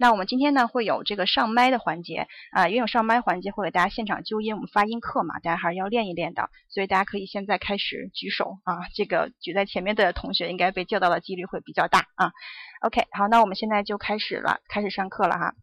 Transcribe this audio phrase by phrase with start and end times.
[0.00, 12.32] 那我们今天呢会有这个上麦的环节啊，因为有上麦环节会给大家现场纠音，我们发音课嘛，大家还是要练一练的，所以大家可以现在开始举手啊，这个举在前面的同学应该被叫到的几率会比较大啊。
[12.80, 15.54] OK，好，那我们现在就开始了，开始上课了哈。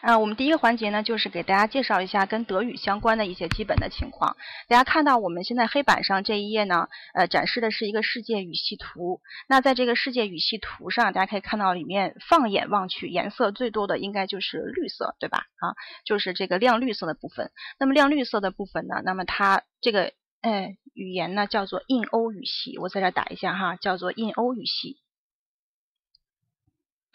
[0.00, 4.36] 啊，我们第一个环节呢，就是给大家介绍一下跟德语相关的一些基本的情况。
[4.66, 9.20] 大家看到我们现在黑板上这一页呢，呃，展示的是一个世界语系图。
[9.46, 15.38] 那在这个世界语系图上，大家可以看到里面放眼望去，颜色最多的应该就是绿色，对吧？
[15.58, 17.50] 啊，就是这个亮绿色的部分。
[17.78, 22.78] 那么亮绿色的部分呢，那么它这个呃语言呢叫做印欧语系。
[22.78, 24.96] 我在这打一下哈，叫做印欧语系。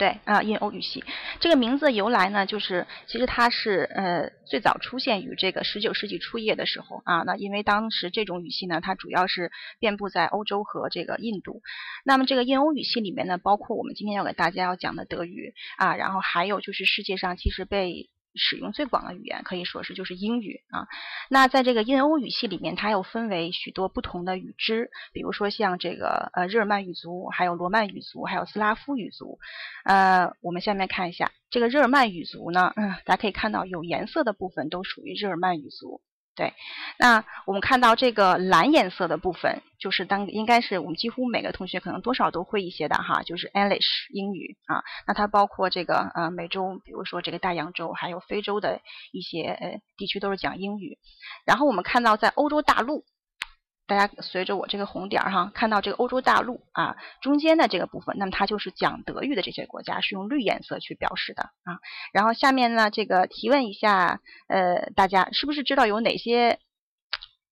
[0.03, 1.02] 对啊，印欧语系
[1.39, 7.23] 这个名字由来呢，就是其实它是呃最早出现于这个十九世纪初叶的时候啊。
[7.26, 11.62] 那因为当时这种语系呢，它主要是遍布在欧洲和这个印度。
[12.03, 18.09] 那么这个印欧语系里面呢，包括我们今天要给大家要讲的德语啊，然后还有就是世界上其实被。
[18.36, 20.88] 使用最广的语言可以说是就是英语啊。
[21.30, 29.40] 那在这个印欧语系里面，它又分为许多不同的语支，比如说像这个呃日耳曼语族，还有罗曼语族，还有斯拉夫语族。
[29.84, 36.02] 呃，我们下面看一下这个日耳曼语族呢，嗯，大家可以看到有颜色的部分都属于日耳曼语族。
[36.35, 36.53] 对，
[36.98, 44.84] 那我们看到这个蓝颜色的部分，就是当应该是我们几乎每个同学可能多少都会一些的哈，就是 English 英语啊。
[45.05, 50.98] 那它包括这个呃美洲，比如说这个大洋洲，还有非洲的一些呃地区都是讲英语。
[51.45, 53.05] 然后我们看到在欧洲大陆。
[53.85, 61.79] 大家随着我这个红点儿哈，看到这个欧洲大陆啊中间的这个部分，那么它就是讲德语的这些国家是用绿颜色去表示的啊。
[62.13, 66.59] 然后下面呢，这个提问一下，呃，大家是不是知道有哪些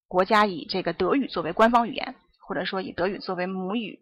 [0.07, 2.15] 国家以这个德语作为官方语言，
[2.47, 3.99] 或者说以德语作为母语？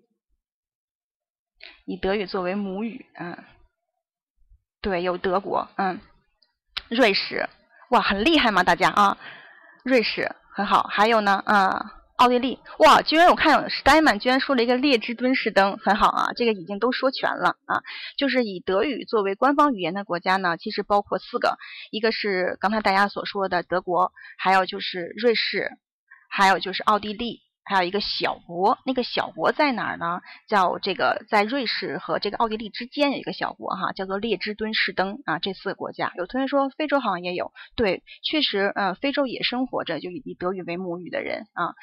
[1.86, 3.44] 以德语作为母语，嗯，
[4.82, 6.00] 对，有德国，嗯，
[6.90, 7.50] 瑞士，
[7.90, 8.64] 哇，很厉害嘛？
[8.64, 9.18] 大家啊，
[9.84, 11.96] 瑞士很好，还有呢，啊。
[12.20, 17.82] 奥地利哇，居然我看史黛曼居然说了一个列支敦士登，很好啊，这个已经都说全了啊。
[18.18, 21.58] 就是以德语作为官方语言的国家呢，其实包括四个，
[21.92, 25.72] 一个是刚才大家所说的德国，还有就是瑞士，
[26.30, 27.40] 还有就是奥地利。
[27.70, 30.22] 还有一个小国，那个小国在哪儿呢？
[30.48, 35.38] 叫这个在瑞士和这个奥地利之间有一个小国哈，叫做列支敦士登啊。
[35.38, 41.76] 这四个国家，有同学说非洲好像也有，对，确实，呃，非洲也生活着就以德语为母语的人啊。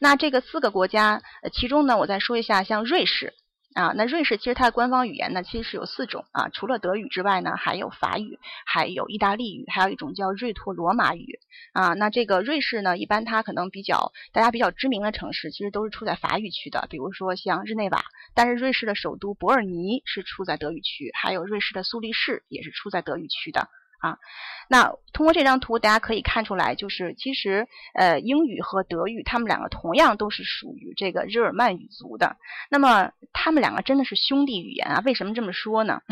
[0.00, 3.34] 那这个四个国家，呃其中呢，我再说一下，像瑞士。
[3.74, 11.40] 啊，那瑞士其实它的官方语言呢，其实是有四种啊，除了德语之外呢，还有法语，还有意大利语，还有一种叫瑞托罗马语
[11.72, 11.94] 啊。
[11.94, 23.68] 那这个瑞士呢，一般它可能比较大家比较知名的城市，其实都是处在法语区的，比如说像日内瓦，但是瑞士的首都伯尔尼是处在德语区，还有瑞士的苏黎世也是处在德语区的。
[24.02, 24.18] 啊，
[24.68, 32.36] 那通过这张图，大家可以看出来，就是其实呃，英语和德语，他们两个同样都是属于这个日耳曼语族的。
[32.68, 35.02] 那么，他们两个真的是兄弟语言啊？
[35.04, 36.02] 为什么这么说呢？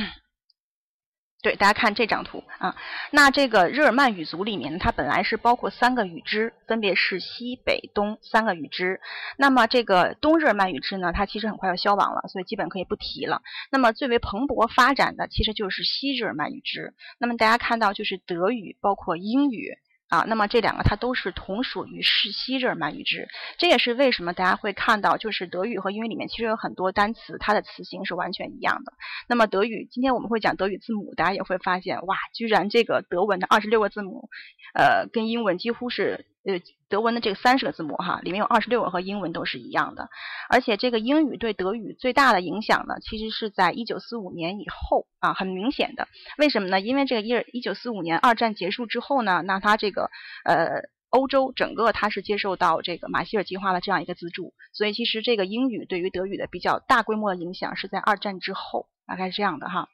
[1.42, 2.76] 对，大家看这张图啊，
[3.10, 9.00] 那这个日耳曼语族里面，它本来是包括三个语支，分别是西北东三个语支。
[9.38, 13.40] 那么这个东日耳曼语支呢，它其实很快要消亡了，所以基本可以不提了。
[13.70, 16.92] 那么最为蓬勃发展的，其实就是西日耳曼语支。
[17.18, 19.78] 那么大家看到，就是德语，包括英语。
[20.10, 28.93] 啊，那么这两个它都是同属于世袭日耳曼语支，这也是为什么大家会看到，就是德语和英语里面其实有很多单词，它的词形是完全一样的。
[29.28, 34.28] 那么德语，今天我们会讲德语字母，大家也会发现，哇，居然这个德文的二十六个字母，
[34.75, 36.27] 呃，跟英文几乎是。
[36.42, 36.59] 呃，
[36.90, 40.10] 德文的这个三十个字母哈，里面有二十六个和英文都是一样的，
[40.50, 46.08] 而且这个英语对德语最大的影响呢，其实是在一九四五年以后啊，很明显的。
[46.36, 46.80] 为什么呢？
[46.80, 50.10] 因为这个一一九四五年二战结束之后呢，那它这个
[50.44, 59.88] 呃欧洲整个它是接受到这个马歇尔计划的这样一个资助，所以其实这个英语对于德语的比较大规模的影响是在二战之后，大概是这样的哈。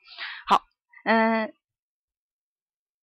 [0.47, 0.63] 好，
[1.05, 1.53] 嗯。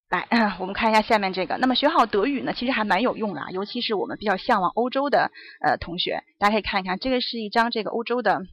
[0.10, 0.28] 来，
[0.60, 1.58] 我们看一下下面这个。
[1.58, 8.44] 那么学好德语呢，其实还蛮有用的啊，尤其是我们比较向往欧洲的呃同学，大家可以看一看，这个是一张这个欧洲的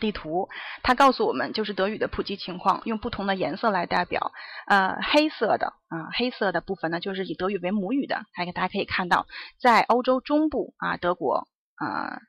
[0.00, 0.48] 地图，
[0.82, 4.32] 它告诉我们就是德语的普及情况，用不同的颜色来代表。
[4.66, 9.26] 呃，黑色的啊，黑色的部分呢，就是以德语为母语的，还大家可以看到，
[9.60, 11.46] 在欧洲中部啊，德国
[11.76, 12.20] 啊。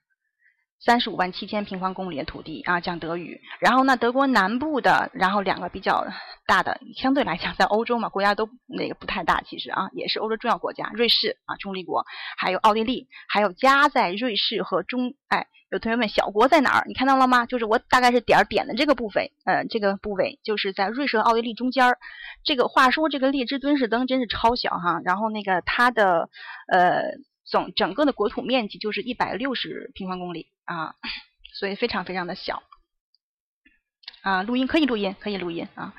[0.79, 3.41] 三十五万七千平方公里的土地啊，讲德语。
[3.59, 6.05] 然后呢，德国南部的，然后两个比较
[6.45, 12.05] 大的，相对来讲，在欧洲嘛，国家都那个不太大，其实啊，也是欧洲重要国家，瑞士啊，中立国，
[12.37, 16.85] 还有奥地利，还有夹在瑞士和中，哎，有同学问小国在哪儿？
[16.87, 17.45] 你看到了吗？
[17.47, 21.97] 就是我大概是点儿点的这个部分，呃，这个部位就是在瑞士和奥地利中间儿。
[22.43, 25.01] 这个话说，这个列支敦士登真是超小哈。
[25.03, 26.29] 然后那个它的
[26.71, 27.01] 呃
[27.45, 30.95] 总整个的国土面积就是一百六十平方公里啊，
[31.53, 32.63] 所以非常非常的小。
[34.21, 35.93] 啊，录音可以录音，可以录音啊。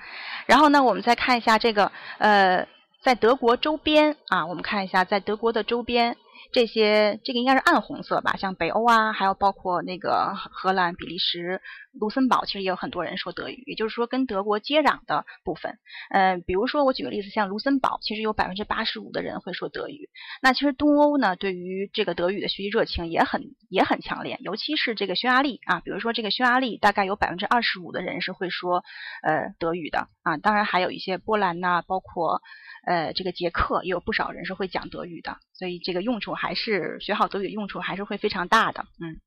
[0.46, 2.66] 然后呢，我们再看一下这个呃，
[3.00, 6.16] 在德国周边啊，我们看一下在德国的周边。
[6.52, 11.60] 这些这个应该是暗红色吧，像北欧啊，还有包括那个荷兰、比利时、
[11.98, 13.62] 卢森堡，其实也有很多人说德语。
[13.66, 15.78] 也就是说，跟德国接壤的部分，
[16.10, 20.08] 嗯，比如说我举个例子，像卢森堡，其实有百分之八十五的人会说德语。
[20.42, 28.84] 那其实东欧呢，对于这个德语的学习热情也很也很强烈，尤其是这个匈牙利啊，比如说这个匈牙利，大概有百分之二十五的人是会说
[29.22, 30.36] 呃德语的啊。
[30.36, 32.42] 当然还有一些波兰呐，包括。
[32.86, 38.86] 呃，这个捷克也有不少人是会讲德语的，所以这个用处还是学好德语用处还是会非常大的。
[39.00, 39.20] 嗯，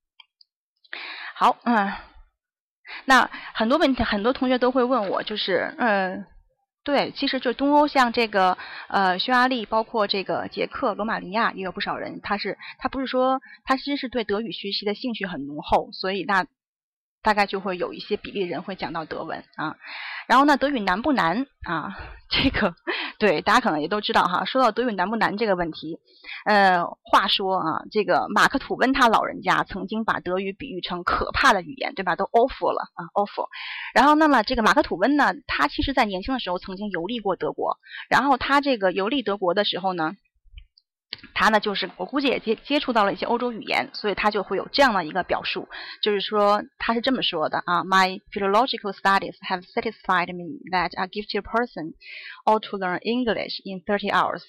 [1.36, 1.92] 好，嗯，
[3.10, 6.28] 那很多问题，很多同学都会问我，就是，嗯，
[6.84, 8.56] 对，其实就东欧，像这个
[8.88, 16.46] 呃匈牙利，包括这个捷克、罗马尼亚，也有不少人，他是他不是说他其实是对德语学习的兴趣很浓厚，所以那
[17.22, 19.76] 大概就会有一些比例人会讲到德文啊。
[20.28, 21.98] 然后呢，德语难不难啊？
[22.30, 22.76] 这个
[23.18, 24.46] 对大家可能也都知道哈。
[24.46, 26.00] 说到德语难不难这个问题，
[26.46, 32.16] 呃，话说啊，这个马克吐温他老人家曾经把德语比喻成可怕的语言，对吧？
[32.16, 33.48] 都 awful 了啊，awful。
[33.94, 37.80] 然后那么这个马克吐温呢，他其实在年轻的时候曾经游历过德国，
[38.10, 40.14] 然后他这个游历德国的时候呢。
[41.34, 45.68] 他呢，就是我估计也接接触到了一些欧洲语言，所以他就会有这样的一个表述，
[46.02, 51.94] 就是说他是这么说的啊：My philological studies have satisfied me that a gifted person
[52.46, 54.44] ought to learn English in thirty hours,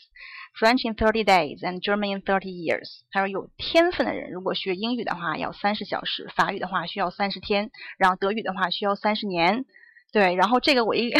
[0.58, 3.00] French in thirty days, and German in thirty years。
[3.10, 9.64] 他说有天分的人，如果学英语的话要三十小时，法语的话需要三十天，然后德语的话需要三十年。
[10.12, 11.12] 对，然后这个我一。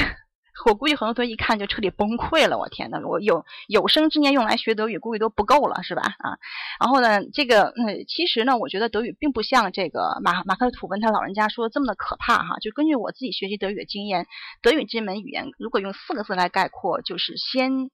[0.67, 6.03] 我估计很多同学一看就彻底崩溃了，我天呐，我有有生之年用来学德语，估计都不够了，是吧？
[6.03, 6.39] 啊，
[6.81, 12.59] 然后呢，这个嗯，其实呢，我觉得德语并不像这个马马克吐温他老人家说的这么的可怕哈。
[12.61, 14.27] 就根据我自己学习德语的经验，
[14.63, 17.91] 德语这门语言如果用四个字来概括，就是先。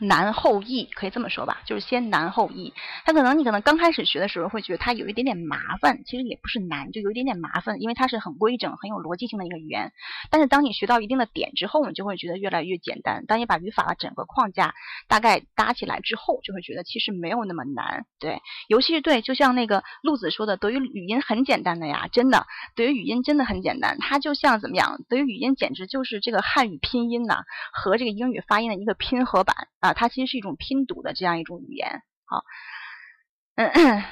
[0.00, 2.72] 难后易，可以这么说吧，就是先难后易。
[3.04, 9.92] 它可能你可能刚开始学的时候会觉得它有一点点麻烦，其实也不是难，就有一点点麻烦，因为它是很规整、很有逻辑性的一个语言。
[10.30, 13.26] 但是当你学到一定的点之后，你就会觉得越来越简单。
[13.26, 14.74] 当你把语法的整个框架
[15.06, 18.06] 大概搭起来之后，就会觉得其实没有那么难。
[18.18, 23.98] 对，尤其是对，就像那个陆子说的，德语语音很简单的呀，真的，德语语音真的很简单。
[24.00, 27.42] 它就像怎么样，德语语音简直就是这个汉语拼音呐
[27.72, 29.89] 和这个英语发音的一个拼合版啊。
[29.94, 32.02] 它其实是一种拼读的这样一种语言。
[32.24, 32.42] 好，
[33.56, 34.08] 嗯，好，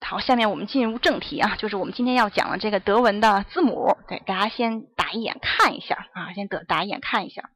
[0.00, 3.96] 好，下面我们进入正题啊，就是我们今天要讲的这个德文的字母。
[4.08, 7.50] 对，大家先打一眼看一下啊，先得打一眼看一下。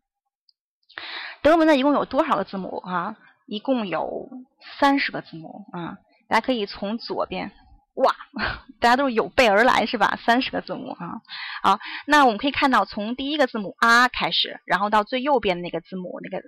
[1.42, 3.16] 德文呢一共有多少个字母啊？
[3.46, 4.28] 一共有
[4.78, 5.98] 三十个字母啊。
[6.28, 7.52] 大家可以从左边。
[7.94, 8.14] 哇，
[8.80, 10.18] 大家都是有备而来是吧？
[10.24, 11.20] 三十个字母啊，
[11.62, 16.42] 好，那我们可以看到，从第一个字母 R 开始，然后到最右边那个字母，那个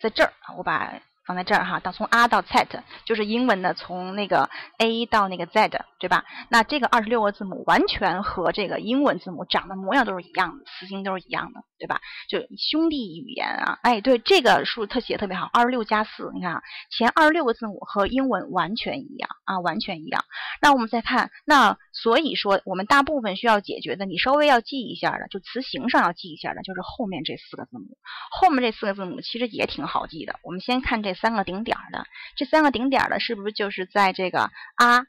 [0.00, 1.00] 在这儿，我把。
[1.30, 6.24] 放在这儿哈，到从 R 到 Z 就是英文的从那个 A 到那个 Z，对吧？
[6.48, 12.00] 那这个二十六个字母完全和这个英文字母长得模样都是一样的，词形都是一样的，对吧？
[12.28, 20.24] 就兄弟语言啊，哎，对，这个数特写特别好，二十六加四，你看啊，前二十六个字母和英文完全一样啊，完全一样。
[20.60, 27.98] 那我们再看，那所以说我们大部分需要解决的，你稍微要记一下的，就词形上要记一下的，就是后面这四个字母。
[28.32, 31.14] 后面这四个字母其实也挺好记的，我们先看这。
[31.20, 35.04] 三个顶点的，这三个顶点的，是不是就是在这个啊、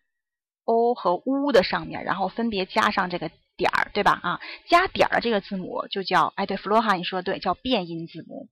[0.66, 4.20] o 和 u 的上面，然后分别加上这个点儿，对吧？
[4.22, 8.50] 啊，加点儿的这个字母就叫，哎，对，弗洛哈，你说的对，叫变音字母。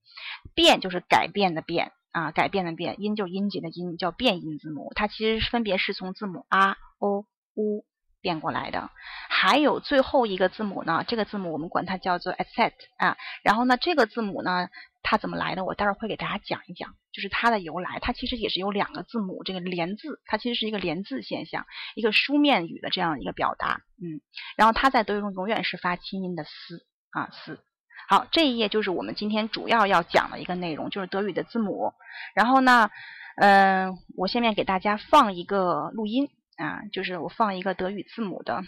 [0.55, 4.93] 变就是改变的变啊，改变的变，音就音节的音，叫变音字母。
[4.95, 7.83] 它其实分别是从字母啊、o、u
[8.21, 8.89] 变过来的。
[9.29, 13.17] 还有最后一个字母呢，这个字母我们管它叫做 etc 啊。
[13.43, 14.69] 然后呢，这个字母呢。
[15.01, 15.63] 它怎么来的？
[15.63, 17.99] 我待会儿会给大家讲一讲，就是它的由来。
[18.01, 23.79] 它其实也是有两个字母，这个连字，它其实是一个连字现象，一个书面语的这样一个表达。
[24.03, 24.19] 嗯，
[24.57, 27.61] 然后它在德语中永远是发清音的“斯”啊“斯”。
[28.09, 31.93] 好，这一页就是我们今天主要要讲的一个内容，就是德语的字母。
[32.35, 32.91] 然后呢，
[33.37, 38.61] 嗯，我下面给大家放一个录音啊，就是我放一个德语字母的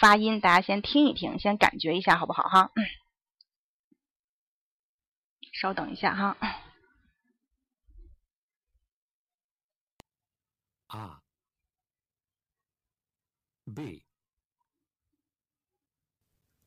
[0.00, 2.72] 发音，大家先听一听，先感觉一下，好不好哈？
[5.52, 6.38] 稍等一下哈。
[10.86, 11.20] 啊
[13.74, 14.02] B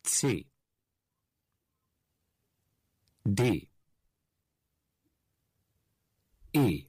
[0.04, 0.46] C
[3.36, 3.70] D
[6.52, 6.88] E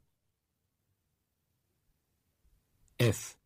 [2.98, 3.37] F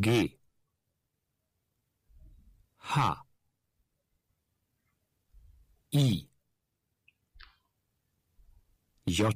[0.00, 0.38] G.
[2.84, 3.16] H.
[5.92, 6.28] I.
[9.08, 9.28] J.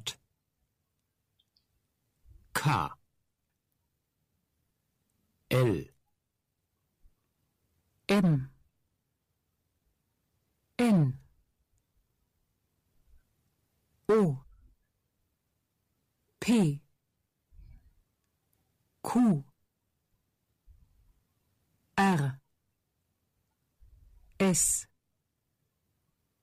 [2.53, 2.89] K.
[5.51, 5.75] L.
[8.07, 8.49] M.
[10.79, 11.13] N.
[14.07, 14.37] O.
[16.39, 16.81] P.
[19.03, 19.43] Q
[21.97, 22.39] R.
[24.39, 24.87] S.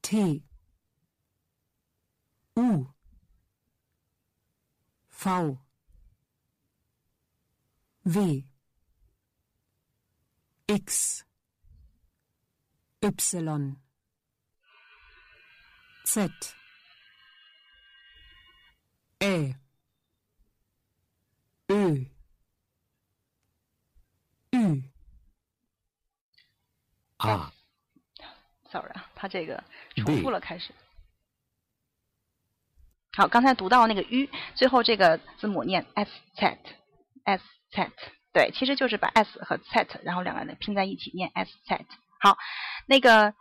[0.02, 0.42] T.
[2.56, 2.86] U.
[5.08, 5.58] V.
[8.04, 8.44] W.
[10.68, 11.24] X.
[13.02, 13.76] Y.
[16.04, 16.16] Z.
[19.20, 19.54] Ä.
[21.68, 22.04] Ö.
[24.54, 24.90] Ü
[27.20, 27.52] R
[28.70, 29.62] sorry 啊，它这个
[29.96, 30.72] 重复了开始。
[33.12, 36.58] 好，刚才读到那个 u，最后这个字母念 s set
[37.24, 37.90] s set，
[38.32, 41.84] 对，其实就是把 s 和 set，然后两个人拼在一起念 s set。
[42.20, 42.38] 好，
[42.86, 43.34] 那个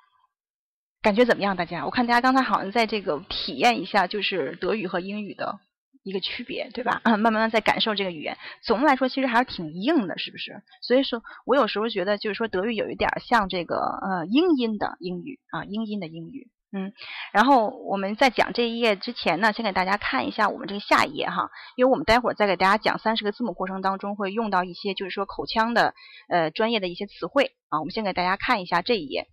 [1.01, 1.55] 感觉怎么样？
[1.55, 5.59] 大家，我看大家刚才好像在这个体验一下，就是德语和英语的
[6.03, 7.01] 一个区别，对吧？
[7.03, 8.37] 慢慢的在感受这个语言。
[8.61, 10.63] 总的来说，其实还是挺硬的，是不是？
[10.81, 16.47] 所以说我有时候觉得，就是说德语有一点儿像这个呃英音的英语啊，英音的英语。
[16.71, 16.93] 嗯，
[17.33, 25.95] 然后我们在讲这一页之前呢，先给大家看一下我们这个下一页哈，因为我们待会儿再给大家讲三十个字母过程当中会用到一些就是说口腔的
[26.27, 29.27] 呃专业的一些词汇啊，我们先给大家看一下这一页。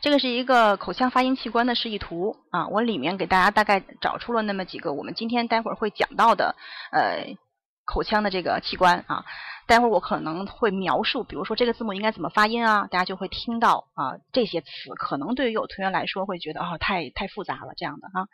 [0.00, 6.54] 这个是一个口腔发音器官的示意图啊，我里面给大家大概找出了那么几个我们今天待会儿会讲到的
[6.92, 7.36] 呃
[7.84, 9.24] 口腔的这个器官啊。
[9.66, 18.28] 待会儿我可能会描述，比如说这个字母应该怎么发音啊，大家就会听到啊这些词，可能对于有同学来说会觉得哦太太复杂了这样的啊，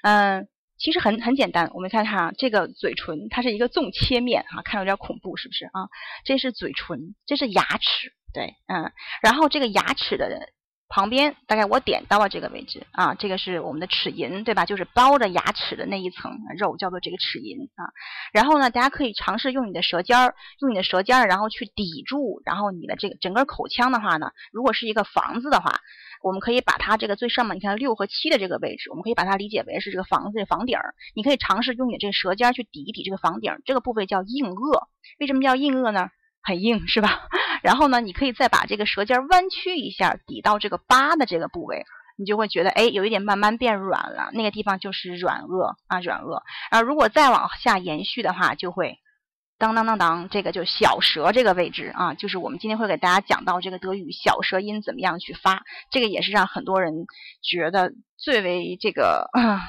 [0.00, 5.90] 嗯，其实很很简单，我们看看，这个嘴唇它是一个纵切面啊，看着有点恐怖是不是啊？
[6.24, 8.90] 这是嘴唇，这是牙齿，对，嗯，
[9.20, 10.48] 然后这个牙齿的。
[10.88, 14.64] 旁边大概我点到了这个位置啊，这个是我们的齿龈，对吧？
[14.64, 17.92] 就是包着牙齿的那一层肉，叫做这个齿龈啊。
[18.32, 25.80] 然后呢，大家可以尝试用你的舌尖儿，用你的舌尖儿，然后去抵住，然后你的这个整个口腔的话呢，如果是一个房子的话，
[26.22, 30.94] 我们可以把它这个最上面，你看六和七的这个位置，我们可以把它理解为是这个房子的房顶儿。
[31.14, 34.88] 你可以尝试用你这个舌尖儿去抵一抵这个房顶儿，这个部位叫硬腭。
[35.20, 36.08] 为什么叫硬腭呢？
[36.42, 37.20] 很硬是吧？
[37.62, 41.84] 然后呢，你可以再把这个舌尖弯曲一下，抵到这个疤的这个部位，
[42.16, 44.30] 你就会觉得哎，有一点慢慢变软了。
[44.32, 46.40] 那个地方就是软腭啊，软腭。
[46.70, 48.98] 然后如果再往下延续的话，就会
[49.58, 55.64] 当当当当，这个就小舌这个位置啊，就是我们今天会给大家讲到这个德语小舌音怎么样去发。
[55.90, 57.06] 这个也是让很多人
[57.42, 59.60] 觉得最为这个啊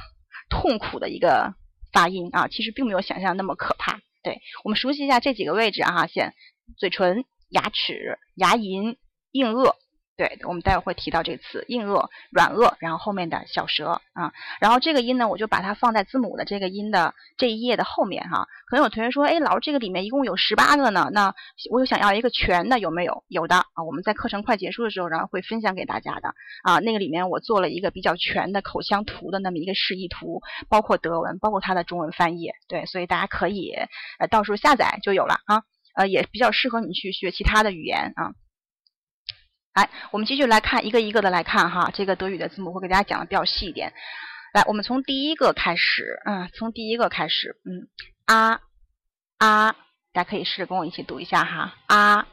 [0.49, 1.55] 痛苦的一个
[1.91, 3.99] 发音啊，其实并没有想象那么可怕。
[4.21, 6.33] 对我们熟悉一下这几个位置啊，先。
[6.77, 8.97] 嘴唇、牙齿、牙龈、
[9.31, 9.73] 硬腭，
[10.17, 18.45] 对我们待会儿会提到这个词，硬腭、软腭，然后后面的小舌啊，然后这个音呢，我就把它放在字母的这个音的这一页的后面哈。
[18.67, 21.33] 可能有同学说，哎，老师这个里面一共有十八个呢，那
[21.71, 23.23] 我有想要一个全的，有没有？
[23.29, 26.33] 有的啊，我们在课程快结束的时候，然后会分享给大家的
[26.63, 26.79] 啊。
[26.79, 33.71] 那个里面我做了一个比较全的口腔图的那么一个示意图，包括德文，包括它的中文翻译，对，所以大家可以
[34.19, 35.63] 呃到时候下载就有了啊。
[35.95, 38.33] 呃，也比较适合你去学其他的语言啊。
[39.75, 43.93] 来，我们继续来看一个一个的来看哈，这个德语的字母会给大家讲的比较细一点。
[44.53, 47.87] 来，我们从第一个开始，嗯，从第一个开始，嗯，
[48.25, 48.59] 啊
[49.37, 49.73] 啊，
[50.11, 52.27] 大家可以试着跟我一起读一下哈，啊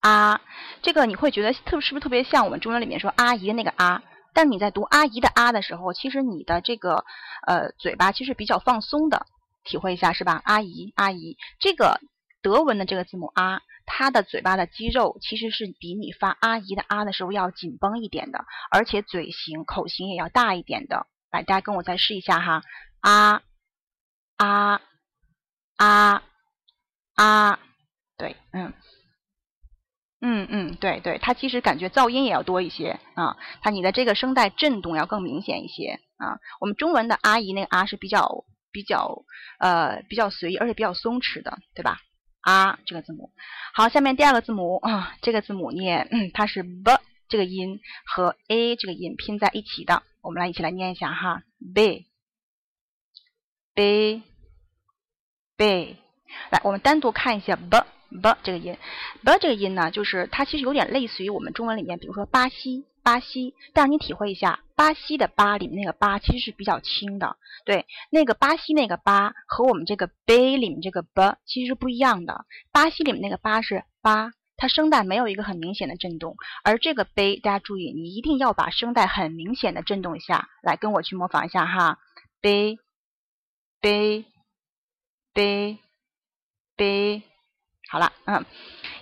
[0.00, 0.40] 啊，
[0.82, 4.02] 这个你会觉得特是不是特别像我们中文里面说阿姨的那个啊？
[4.32, 7.04] 但你在读阿姨的啊的时候，其实你的这个
[7.46, 9.26] 呃嘴巴其实比较放松的，
[9.62, 10.40] 体会一下是吧？
[10.44, 12.00] 阿姨阿姨，这个。
[12.46, 21.08] 德文的这个字母啊，它的嘴巴的肌肉其实是比你发阿姨的啊的时候要紧绷一点的，而且嘴型、口型也要大一点的。
[21.32, 22.62] 来，大家跟我再试一下哈，
[23.00, 23.42] 啊
[24.36, 24.80] 啊
[25.76, 26.22] 啊
[27.16, 27.58] 啊，
[28.16, 28.72] 对，嗯
[30.20, 36.38] 嗯嗯，对对，它其实感觉噪音也要多一些啊，它你的这个声带震动要更明显一些啊。
[36.60, 39.24] 我们中文的阿姨那个啊是比较比较
[39.58, 41.98] 呃比较随意，而且比较松弛的，对吧？
[42.46, 43.32] 啊这个字母。
[43.74, 50.04] 好，下面第二个字母啊，这个字母念，嗯，它是 b 这个音和 a 这个音拼在一起的。
[50.22, 51.42] 我们来一起来念一下哈
[51.74, 52.06] ，b，b，b。
[56.50, 57.84] 来，我们单独看一下 b
[58.22, 58.76] b 这个音
[59.24, 63.54] ，b 这个音呢，就是它其实有点类似于我们中文里面，比如说巴西，巴西。
[63.72, 72.44] 但你体会一下，巴西的巴里面那个巴其实是比较轻的，对，那个巴西那个巴和我们这个杯里面这个 b 其实是不一样的。
[72.72, 80.48] 巴西里面那个巴是巴，它声带没有一个很明显的震动，而这个杯大家注意，你一定要把声带很明显的震动一下。
[80.62, 82.00] 来，跟我去模仿一下哈
[82.40, 84.26] ，b，b，b。
[86.78, 87.22] b，
[87.88, 88.44] 好了，嗯，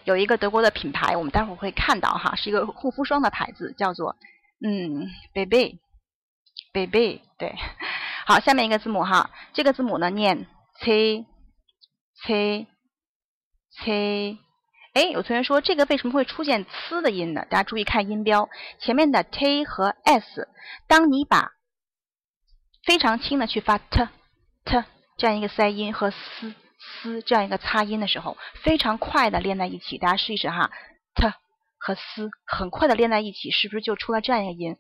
[0.05, 4.17] 有一个德国的品牌，我们待会儿会看到哈，是一个护肤霜的牌子，叫做
[4.65, 7.55] 嗯，baby，baby，对，
[8.27, 10.47] 好，下面一个字母哈，这个字母呢念
[10.81, 11.27] c，c，c，
[14.93, 17.47] 哎，有同学说这个为什么会出现呲的音呢？
[17.51, 18.49] 大家注意看音标，
[18.81, 20.49] 前面的 t 和 s，
[20.87, 21.53] 当你把
[22.85, 24.09] 非常轻的去发 t
[24.65, 24.85] t
[25.17, 26.55] 这样一个塞音和 s。
[27.03, 30.71] 丝这样一个擦音的时候，非常快的连在一起，大家试一试哈
[31.15, 31.33] ，t
[31.79, 34.77] 和丝很快的连在一起，是不是就出了这样一个音？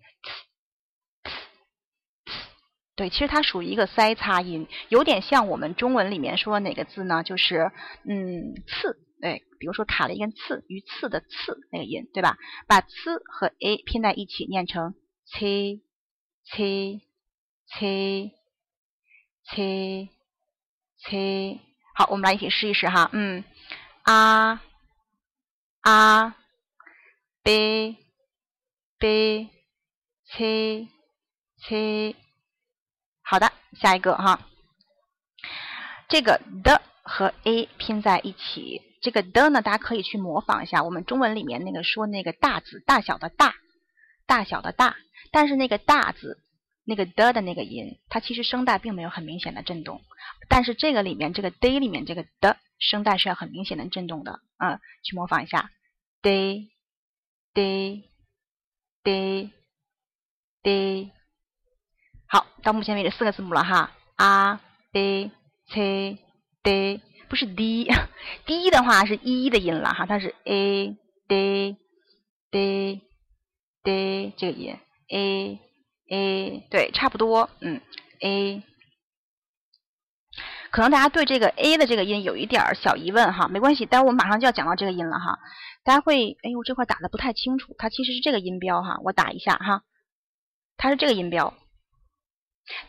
[2.96, 7.24] 对，其实它属于一个塞擦音，有点像我们中文里面说哪个字呢？
[7.24, 7.72] 就是
[8.08, 12.38] 嗯，刺，对，比如说卡了一根刺，鱼刺的刺那个音，对吧？
[12.68, 12.86] 把 c
[13.26, 14.94] 和 a 拼在一起，念成
[15.26, 15.82] c
[16.44, 17.00] c
[17.66, 18.30] c
[19.44, 20.08] c
[20.96, 21.73] c。
[21.94, 23.42] 好，我们来一起试一试哈，嗯，
[24.02, 24.60] 啊。
[25.86, 26.34] 啊
[27.42, 27.98] ，b
[28.98, 29.50] b
[30.24, 30.88] c
[31.58, 32.16] c，
[33.22, 34.40] 好的，下一个哈，
[36.08, 43.54] 这个的和 a 拼在一起，这个的呢，大家可以去模仿一下我们中文里面那个说那个大字大小的大，
[44.24, 44.96] 大小的大，
[45.32, 46.42] 但是那个大字。
[46.86, 50.02] 那个的的那个音，它其实声带并没有很明显的震动，
[50.48, 55.70] 但是这个里面这个 d 里面这个的声带是要很明显的震动的，嗯，去模仿一下
[56.22, 56.68] ，day
[57.54, 58.02] day
[59.02, 59.50] day
[60.62, 61.10] day，
[62.26, 64.60] 好，到目前为止四个字母了哈，a
[64.92, 65.30] b
[65.68, 66.18] c
[66.62, 70.96] d，不是 d，d 的话是一的音了哈，它是 a
[71.28, 71.76] day
[72.50, 73.00] day
[73.82, 74.76] day 这个音
[75.08, 75.63] a。
[76.08, 77.80] A 对，差不多，嗯
[78.20, 78.62] ，a，
[80.70, 85.38] 可能大家对这个 a 的这个音有一点小疑问哈，没关系，待会我们马上就要讲到这个音了哈，
[85.82, 89.82] 大家会，哎呦，这块打的不太清楚，它其实是这个音标哈，我打一下哈，
[90.76, 91.54] 它是这个音标，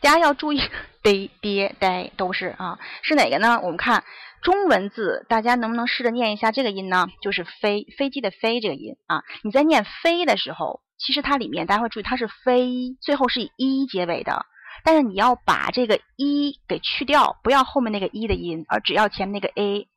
[0.01, 0.62] 大家要注意
[1.01, 3.60] ，d、d、d 都是啊，是哪个呢？
[3.62, 4.04] 我们看
[4.41, 7.08] 中文字，大家能不能试着念一下这个音呢？
[7.21, 10.82] 就是飞，飞机的飞这个音啊，你在念飞的时候。
[10.98, 14.46] 其实它里面大家会注意，它是飞，最后是以一结尾的。
[14.84, 19.88] 但是你要把这个一给去掉，不要后面那个一的音，而只要前面那个 a。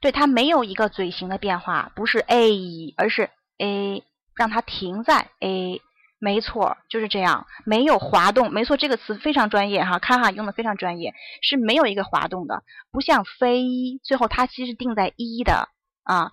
[0.00, 4.02] 对，它没有一个嘴型的变化，不是 a，而是 a，
[4.34, 5.80] 让它停在 a。
[6.18, 8.50] 没错，就是这样，没有滑动。
[8.50, 15.68] 没错，这个词非常专业哈，看哈用的非常专业，是没有一个滑动的，不像飞，最后它其实定在一的
[16.02, 16.32] 啊，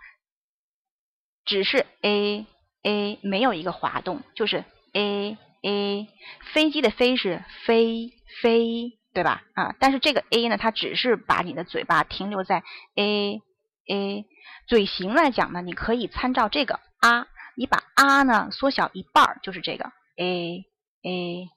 [1.46, 2.46] 只是 a。
[2.84, 4.64] A 没有一个滑动，就是
[4.94, 6.08] a a
[6.54, 9.44] 飞机的飞是飞飞，对吧？
[9.54, 12.64] 啊，但是这个 a 呢，它只是把你的嘴巴停留在
[12.96, 13.42] a
[13.88, 14.26] a
[14.68, 20.66] 嘴型来讲呢，你可以参照这个啊，你把啊呢缩小一半儿，就是这个 a
[21.04, 21.50] a，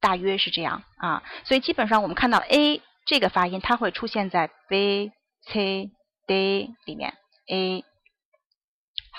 [0.00, 1.22] 大约是这样啊。
[1.44, 5.10] 所以基本上我们看到 a 这个发音，它会出现在 b
[5.42, 5.90] c
[6.26, 7.14] d 里面
[7.48, 7.84] a。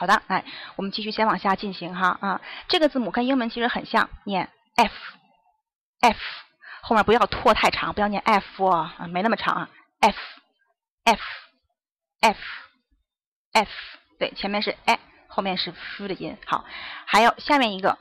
[0.02, 0.44] 好的，来，
[0.78, 6.18] 我们继续先往下进行哈啊，这个字母跟英文其实很像，念 f，f
[6.82, 11.30] 后面不要拖太长，不要念 f 啊，没那么长啊，f，f，f，f，
[14.18, 16.36] 对，前面是 a，后面是 f 的音。
[16.48, 16.66] 好，
[17.06, 17.96] 还有下面一个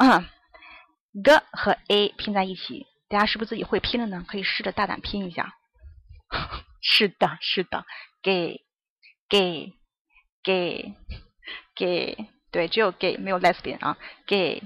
[1.22, 4.24] g 和 a 拼在一起，大家是不是自己会拼了呢？
[4.26, 5.54] 可以试着大胆拼一下。
[6.80, 7.84] 是的，是的
[8.22, 8.54] ，gay，gay，gay。
[11.74, 14.62] Gay 对，只有 gay 没有 lesbian 啊，gay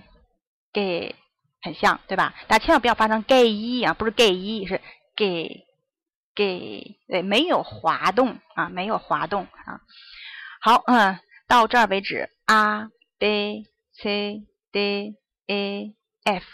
[0.73, 1.15] gay
[1.61, 2.35] 很像对吧？
[2.49, 4.81] 大家千万不要发成 gay 一啊，不是 gay 一，是
[5.17, 5.65] gay
[6.35, 9.81] gay 对，没有滑动啊，没有滑动啊。
[10.61, 14.43] 好，嗯，到这儿为止，a b c
[14.73, 15.15] d
[15.47, 15.95] a
[16.25, 16.45] f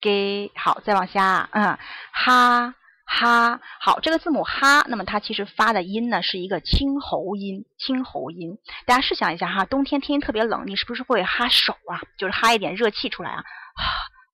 [0.00, 1.78] g，好，再往下，嗯，
[2.12, 2.74] 哈
[3.12, 3.60] 哈。
[3.80, 8.56] 好，这个字母哈，那么它其实发的音呢是一个清喉音，清喉音。
[8.86, 12.00] 大家试想一下哈，冬天天气特别冷，你是不是会哈手啊？
[12.16, 13.42] 就是哈一点热气出来啊，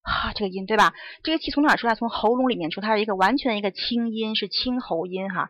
[0.03, 0.93] 哈哈这个音对吧？
[1.23, 1.95] 这个气从哪儿出来？
[1.95, 5.49] 从喉咙里面出，它是一个完全的一个清音，是清喉音哈。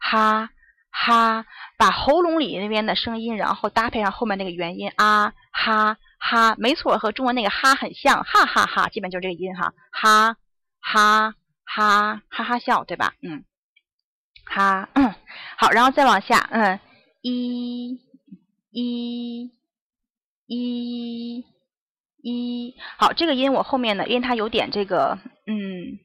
[0.00, 0.50] 哈
[0.90, 1.46] 哈，
[1.78, 5.96] 把喉咙里那边的声音，然后搭配上后面那个元音啊哈。
[6.18, 10.36] 哈，没错，和中文那个哈很像，哈哈哈，基本就是这个音哈，哈
[10.80, 13.14] 哈哈哈哈笑，对吧？
[13.22, 13.44] 嗯，
[14.44, 14.88] 哈，
[15.58, 16.78] 好，然后再往下，嗯，
[17.22, 18.00] 一，
[18.70, 19.50] 一，
[20.46, 21.44] 一，
[22.22, 26.03] 一，好，这个音我后面呢，因为它有点这个，嗯。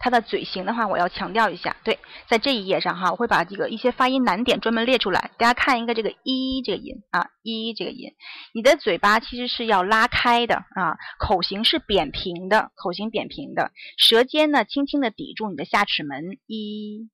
[0.00, 5.32] 它的嘴型的话，我要强调一下，对，在这一页上哈，我会把这个一些发音难点专门列出来。
[5.38, 8.14] 大家看一个这个一这个音啊，一这个音，
[8.54, 17.10] 你的嘴巴其实是要拉开的啊，口型是扁平的，口型扁平的，舌尖呢轻轻的抵住你的下齿门，一，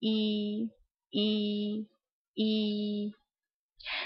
[0.00, 0.70] 一，
[1.10, 1.86] 一，
[2.32, 3.12] 一，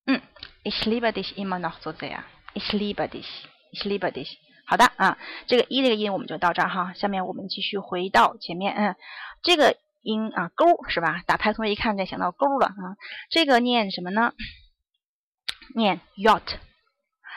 [0.05, 0.21] 嗯
[0.65, 4.37] ，Ich liebe dich immer noch so sehr，Ich liebe dich，Ich liebe dich。
[4.67, 5.17] 好的啊，
[5.47, 6.93] 这个一这个音我们就到这儿哈。
[6.93, 8.97] 下面我们继续回到前面，嗯，
[9.43, 11.23] 这个音啊勾是吧？
[11.27, 13.01] 打开同学一看就想到勾了啊。
[13.31, 14.35] 这个念什么呢？
[15.75, 16.59] 念 yacht。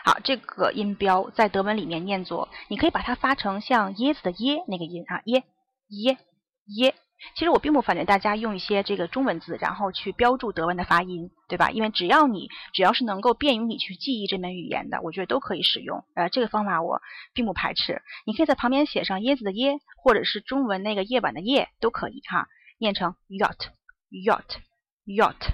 [0.06, 5.44] 好，这个音标在德文里面念作，你可以把它发成像椰子的椰那个音啊，椰
[5.90, 6.18] 椰
[6.80, 6.94] 椰。
[7.36, 11.70] 其实我并不反对大家用一些这个中文字，然后去标注德文的发音，对吧？
[11.70, 16.06] 因为只要你只要是能够便于你去记忆这门语言的，我觉得都可以使用。
[16.16, 17.02] 呃，这个方法我
[17.34, 18.02] 并不排斥。
[18.26, 23.68] 你可以在旁边写上椰子的椰，或者是中文那个夜晚的夜都可以哈，念成 yacht
[24.10, 24.60] yacht
[25.06, 25.50] yacht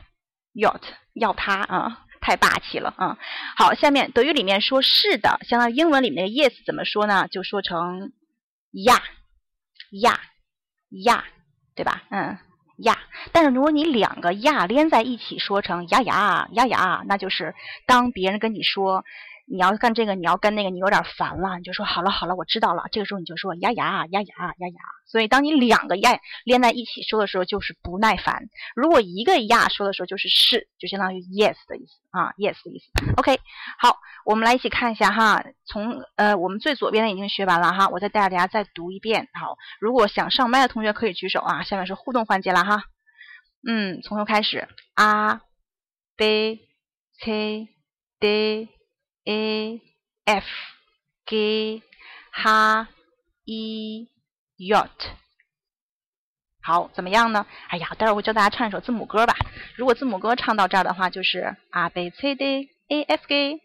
[0.53, 0.81] yacht，
[1.13, 2.04] 要它啊。
[2.25, 3.15] 太霸气了嗯！
[3.55, 7.27] 好，下面德语里面说是的，相当于英文里面的 yes 怎么说呢？
[7.27, 8.13] 就说成
[8.71, 8.99] 呀
[10.01, 10.19] 呀
[10.89, 11.23] 呀，
[11.75, 12.01] 对吧？
[12.09, 12.39] 嗯，
[12.77, 12.97] 呀。
[13.31, 17.53] 但是如果你两个呀连在一起说成呀呀呀呀，那就是
[17.85, 19.05] 当别人跟你说。
[19.47, 22.84] 你要干这个，你要干那个，你有点烦了，你就说好了好了，我知道了。
[22.91, 24.81] 这个时候你就说呀呀呀呀呀呀。
[25.08, 28.49] 所以当你两个呀连在一起说的时候，就是不耐烦。
[28.75, 32.91] 如果一个呀说的时候，就是是，就相当于 yes 的意思啊，yes 的意思。
[33.17, 33.39] OK，
[33.77, 35.43] 好，我们来一起看一下哈。
[35.65, 39.29] 从呃，我们最左边的已经学完了哈，我再带着大家再读一遍。
[39.39, 41.63] 好，如果想上麦的同学可以举手啊。
[41.63, 42.84] 下面是互动环节了哈。
[43.67, 45.39] 嗯，从头开始，a
[46.15, 46.60] b
[47.19, 47.67] c
[48.19, 48.69] d
[49.25, 49.81] a
[50.25, 50.45] f
[51.25, 51.81] g
[52.31, 52.88] h
[53.45, 54.07] i
[54.57, 54.89] yacht，
[56.61, 57.45] 好，怎么样呢？
[57.69, 59.35] 哎呀，待会儿我教大家唱一首字母歌吧。
[59.75, 63.61] 如果字母歌唱到这儿的话，就是 a b c d a f g，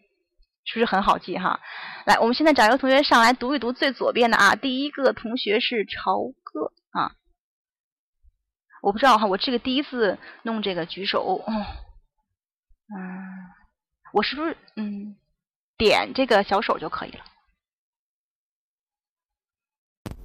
[0.65, 1.59] 是不是很好记哈？
[2.05, 4.55] 来，我们现在找一个同学上来读一读最左边的啊。
[4.55, 7.15] 第一个同学是朝哥啊，
[8.81, 11.65] 我不知道哈，我这个第一次弄这个举手，嗯，
[14.13, 15.15] 我是不是嗯？
[15.81, 17.23] 点这个小手就可以了。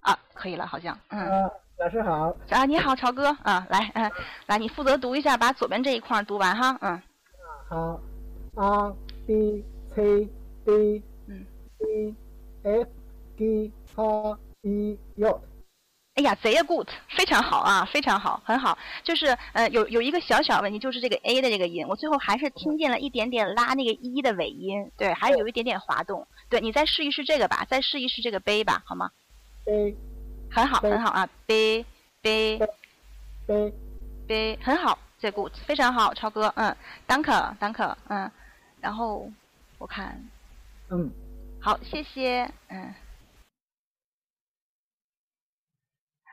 [0.01, 0.99] 啊可以了，好像。
[1.09, 1.19] 嗯。
[1.19, 2.37] 啊，老师好。
[2.51, 4.13] 啊，你好，朝哥啊，来，嗯，
[4.49, 7.03] 来，你负责读一下，把左边这一块读完哈，嗯。
[7.71, 7.99] 好
[8.55, 8.95] ，R
[9.27, 9.65] B
[9.95, 10.29] C
[10.67, 11.47] D 嗯
[11.79, 12.15] E
[12.63, 12.91] F
[13.39, 15.56] G H I J。
[16.17, 18.77] 哎呀，贼呀 good，非常好啊，非常好，很好。
[19.05, 26.27] 就是呃，有有一个小小问题，就是这个 a 的这个音，我最后还是听见了一点点拉那个一的尾音，对，还有一点点滑动。
[26.49, 29.11] 对你再试一试这个吧，再试一试这个杯吧，好吗？
[29.67, 29.95] 杯
[30.51, 31.85] 很好，很好啊，杯
[32.23, 32.59] 杯
[33.47, 33.75] 杯
[34.27, 36.75] 杯，很好，这 good，非常好，超哥，嗯
[37.07, 38.31] ，danke danke，嗯，
[38.81, 39.31] 然后
[39.77, 40.19] 我看，
[40.89, 41.11] 嗯，
[41.61, 42.95] 好，谢谢，嗯。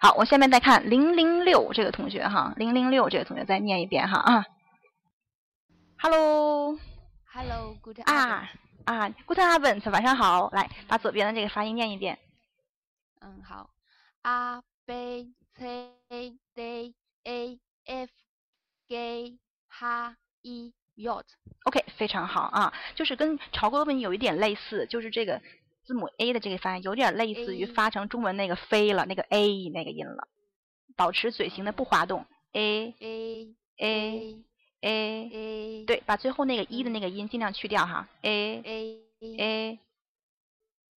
[0.03, 4.45] 好，我下面再看零零六这个同学哈，零零六这个同学再念一遍哈啊。
[5.97, 8.49] Hello，Hello，Good 啊
[8.83, 12.19] 啊，Good Abend，晚上好，来把左边的这个发音念一遍。
[13.21, 13.69] 嗯，好
[14.23, 15.93] ，A B C
[16.53, 18.11] D A F
[18.89, 19.39] G
[19.69, 21.23] H I J。
[21.63, 25.41] OK，非常好啊，就是跟潮哥的问有一点类似，就是这个。
[25.85, 30.27] 字母 A 的这个发音有点类似于发成中文那个飞了那个 A 那个音了，
[30.95, 32.25] 保持嘴型的不滑动。
[32.53, 34.43] A A A
[34.81, 38.07] A A，对，把最后那个一的那个音尽量去掉哈。
[38.21, 39.01] A A
[39.39, 39.79] A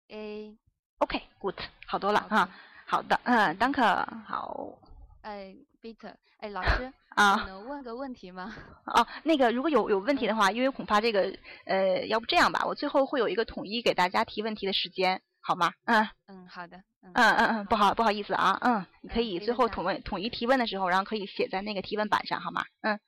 [0.08, 2.48] A，OK，Good，好多了哈。
[2.86, 4.78] 好的，嗯，Danke，好。
[5.22, 5.56] 哎
[5.94, 8.54] ，Peter，哎，老师，啊，能问个问题吗？
[8.86, 11.32] 哦，那个如果有有问题的话，因为恐怕这个，
[11.64, 15.72] 呃，要不这样吧，我最后会有一个统一给大家提问题的时间，好吗？
[15.84, 16.78] 嗯嗯，好的。
[17.02, 22.64] 嗯嗯嗯，不好不好意思啊，嗯，你可以最后统问统一提问的时候，然后可以写在那个提问板上，好吗？
[22.80, 22.98] 嗯，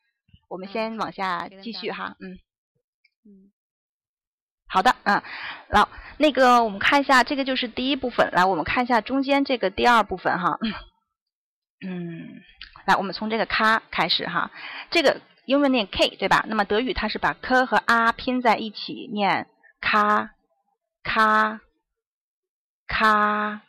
[0.49, 2.39] 我们先往下继续哈，嗯
[3.25, 3.51] 嗯，
[4.69, 5.21] 好的，嗯，
[5.73, 10.59] 好，那个我们看一下，这个就是第一部分，来，我们看一下中间这个第二部分哈。
[11.81, 12.41] 嗯，
[12.89, 14.51] 来，我们从这个咔开始哈。
[14.91, 16.43] 这个英文念 k 对吧？
[16.49, 19.47] 那么德语它是把 k 和 a 拼在一起念
[19.79, 20.31] 咔
[21.03, 21.61] 咔
[22.87, 23.61] 咔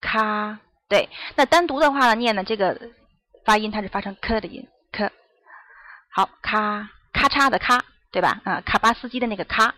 [0.00, 0.58] 咔。
[0.88, 2.90] 对，那单独的话呢，念的这个
[3.44, 5.08] 发音它是发成 k 的音 k。
[6.10, 8.40] 好，咔咔嚓的咔，对吧？
[8.44, 9.72] 啊，卡巴斯基的那个咔。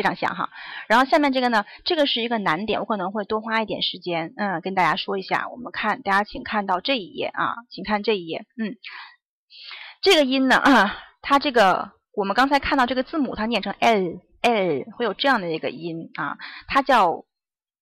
[0.00, 0.48] 非常像哈，
[0.88, 5.46] 然后下面这个呢，这个是一个难点，我可能会多花一点时间，嗯，跟大家说一下。
[5.50, 8.76] 我们看，大家请看到这一页啊，请看这一页，嗯，
[10.00, 17.26] 这个音呢，啊，它这个我们刚才看到这个字母，它念成 l l，会有这样的一个音啊，它叫。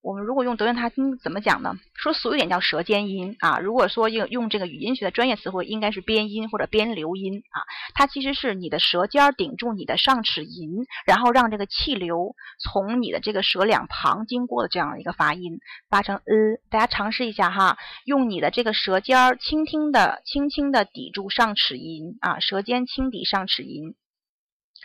[0.00, 1.74] 我们如果用德元它听怎么讲呢？
[1.94, 3.58] 说俗一点叫舌尖音啊。
[3.58, 7.66] 如果说用用这个语音学的专业词汇，应该是边音或者边流音啊。
[7.94, 15.58] 它其实是你的舌尖顶住你的上齿龈，然后让这个气流从你的这个舌两旁经过的这样一个发音，
[15.90, 16.22] 发成呃。
[16.70, 23.94] 大家尝试一下哈，用你的这个舌尖儿轻轻的、轻轻的抵住上齿龈啊，舌尖轻抵上齿龈，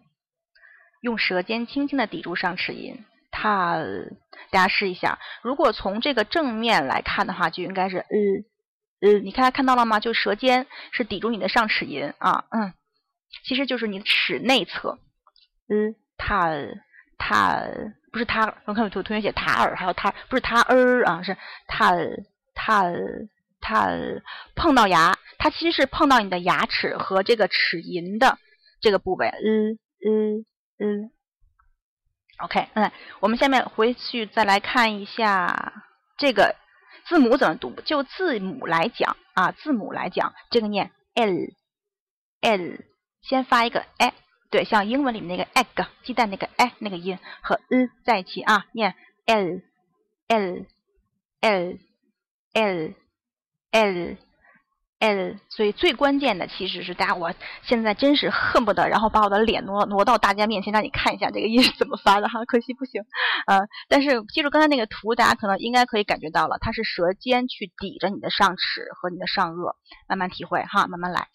[1.01, 2.95] 用舌尖轻轻的抵住上齿龈，
[3.31, 3.75] 它，
[4.51, 5.19] 大家试一下。
[5.41, 8.05] 如果从这个正面来看的话，就应该是呃
[9.01, 9.99] 呃，你看看到了吗？
[9.99, 12.73] 就舌尖是抵住你的上齿龈啊，嗯，
[13.43, 14.99] 其实就是你的齿内侧。
[15.67, 16.51] 呃，它
[17.17, 17.65] 它
[18.11, 21.35] 不是它，我看有同学写塔尔，还有它不是它儿啊，是
[21.65, 21.95] 它
[22.53, 22.93] 它
[23.59, 23.89] 它
[24.55, 28.37] 碰到牙，它其实是碰到你的牙齿和这个齿龈的
[28.79, 29.27] 这个部位。
[29.27, 29.41] 呃
[30.07, 30.45] 呃。
[30.83, 31.11] 嗯
[32.39, 35.85] ，OK，嗯，我们下面回去再来看一下
[36.17, 36.55] 这个
[37.05, 37.69] 字母怎么读。
[37.85, 42.79] 就字母来讲啊，字母来讲，这个念 l，l，
[43.21, 44.11] 先发一个 a，
[44.49, 50.67] 对，像英文里面那个 egg 鸡蛋那个 a 那个音和 e 在一起啊，念 l，l，l，l，l，l，
[55.49, 57.33] 所以最关键的其实是大家，我
[57.63, 63.03] 现在真是恨不得，然后把我的脸挪挪到大家面前，让你看一下这个音是怎么发的哈，可惜不行，
[63.47, 69.73] 呃，但是记住刚才那个图，大家可能应该可以感觉到了，它是舌尖去抵着你的上齿和你的上颚，
[70.07, 71.29] 慢慢体会哈，慢慢来。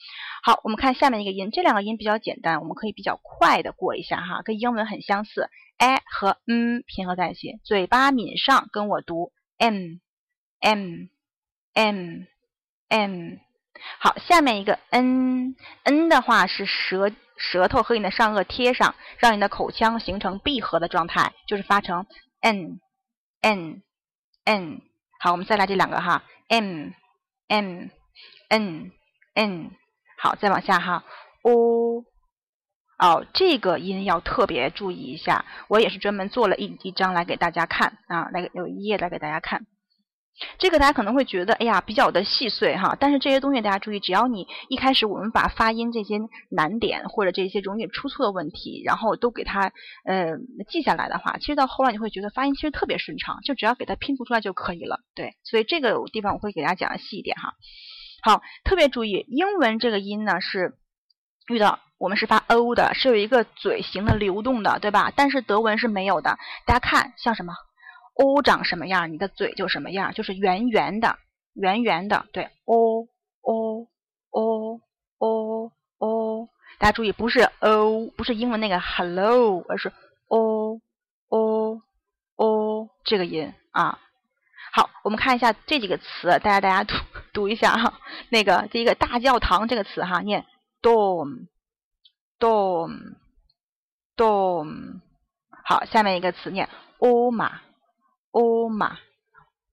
[0.44, 9.98] 好，我们看下面一个音，这两个音比较简单，我们可以比较快的过一下哈，跟英文很相似，a 和嗯拼合在一起，嘴巴抿上跟我读 m
[10.60, 11.08] m
[11.74, 12.26] m
[12.88, 13.45] m。
[13.98, 22.06] 好，下面一个 n，n 的话是舌舌头和你的上颚贴上，让你的口腔形成闭合的状态，就是发成
[22.40, 22.80] n
[23.40, 23.82] n
[24.44, 24.80] n。
[25.20, 26.90] 好，我们再来这两个哈，m
[27.48, 27.88] m
[28.48, 28.92] n
[29.34, 29.70] n。
[30.18, 31.04] 好，再往下哈
[31.42, 32.04] ，o。
[32.98, 39.66] 哦，这个音要特别注意一下，我也是专门做了一一张来给大家看啊，来有一页来给大家看。
[40.58, 42.96] 这个大家可能会觉得，哎呀，比较的细碎哈。
[43.00, 46.18] 但是这些东西大家注意，只要你一开始我们把发音这些
[46.50, 49.72] 难点或者这些容易出错的问题，然后都给它
[50.04, 50.36] 呃
[50.68, 55.00] 记下来的话，其实到后来你会觉得发音其实特别顺畅，就只要给它拼读出来就可以了。
[55.14, 57.54] 对，所以这个地方我会给大家讲的细一点哈。
[58.22, 60.74] 好，特别注意，英文这个音呢是
[61.48, 65.12] 遇到我们是发 o 的，是有一个嘴型的流动的，对吧？
[65.16, 66.38] 但是德文是没有的。
[66.66, 67.54] 大家看像什么
[68.16, 71.18] ？o 长什么样，你的嘴就什么样，就是圆圆的，
[71.54, 72.26] 圆圆的。
[72.32, 73.06] 对，o
[73.42, 73.88] o
[74.30, 74.80] o
[75.18, 76.48] o o，
[76.78, 79.92] 大家注意，不是 o，不是英文那个 hello，而是
[80.28, 80.80] o
[81.28, 81.82] o
[82.36, 83.98] o 这个音啊。
[84.72, 86.94] 好，我们看一下这几个词，大家大家读
[87.32, 88.00] 读一下哈。
[88.30, 90.44] 那个第一个大教堂这个词哈，念
[90.82, 91.46] dom
[92.38, 93.16] dom
[94.16, 95.00] dom。
[95.64, 97.65] 好，下面一个词念 oma。
[98.36, 98.98] 欧玛，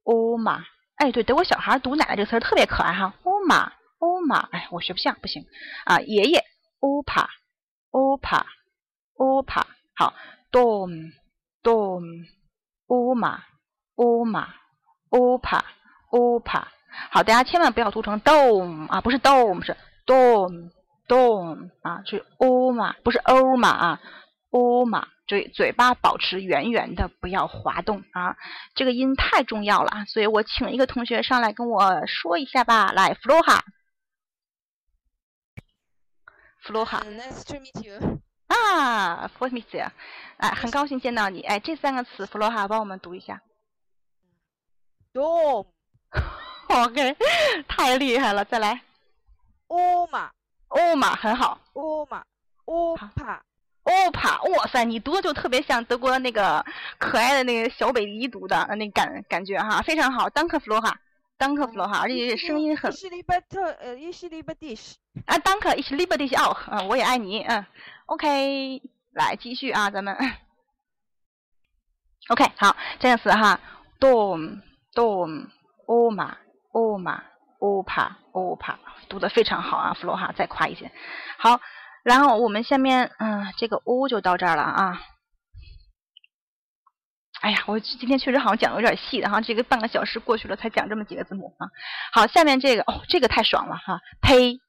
[0.04, 0.64] 欧玛，
[0.96, 3.14] 哎，对，德国小孩读奶奶这个词儿特别可爱哈。
[3.24, 5.46] 欧玛，欧玛，哎，我学不像，不行
[5.84, 6.00] 啊。
[6.00, 6.42] 爷爷，
[6.80, 7.30] 欧帕，
[7.92, 8.46] 欧帕，
[9.18, 9.68] 欧帕。
[9.98, 10.14] 好
[10.50, 12.06] ，dom，dom，
[12.88, 13.44] 欧玛，
[13.96, 14.48] 欧玛，
[15.10, 15.66] 欧帕，
[16.12, 16.70] 欧帕。
[17.12, 24.02] 好，大家千万不要读成 dom 啊，不是 dom，是 dom，dom 啊，是欧玛，不是欧玛啊，
[24.52, 25.10] 欧玛。
[25.26, 28.36] 嘴嘴巴保持圆圆的，不要滑动啊！
[28.76, 32.92] 这个音太重要了，所以我请一个同学上来跟我说一下吧。
[32.92, 33.64] 来，弗洛哈，
[36.62, 38.22] 弗洛哈，Nice to meet you。
[38.48, 39.82] 啊，For me too。
[40.38, 41.42] 哎，很高兴见到你。
[41.42, 43.42] 哎，这三个词，弗洛哈帮我们读一下。
[45.14, 45.68] Dom。
[46.68, 47.16] OK，
[47.68, 48.82] 太厉害了，再来。
[49.68, 50.32] Oma。
[50.70, 51.60] Oma，很好。
[51.74, 52.24] 欧玛，
[53.84, 54.36] 欧帕。
[54.38, 56.66] 欧帕，哇塞，你读的就特别像德国那个
[56.98, 60.30] 可爱的那个小北迪读的那感感觉哈，非常好。
[60.30, 60.98] 当克弗罗哈，
[61.38, 62.92] 当克弗罗哈，而且声音很。
[62.92, 64.96] 伊西利巴特，呃，伊西利巴蒂什。
[65.26, 67.66] 啊，当克伊西利巴蒂什哦，嗯，我也爱你，嗯
[68.06, 68.82] ，OK，
[69.14, 70.16] 来继续啊，咱们。
[72.30, 73.60] OK，好，这样子哈
[74.00, 74.62] ，Dom
[74.94, 75.48] Dom
[75.88, 76.36] Oma
[76.72, 77.22] Oma
[77.60, 78.76] Opa Opa，，
[79.10, 80.92] 读的非常好啊，弗罗哈，再夸一些，
[81.38, 81.60] 好。
[82.04, 85.02] 然后我们下面，嗯，这个 o 就到这儿了啊。
[87.42, 91.68] 哎呀，我今天确实好像讲的有点细，然后这个半个小时过去了才讲这么几个字母啊。
[92.14, 94.60] 好，下面这个哦，这个太爽了哈，p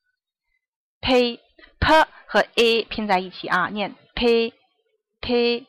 [1.01, 1.41] p
[1.79, 4.55] p 和 a 拼在一起啊，念 p
[5.21, 5.67] p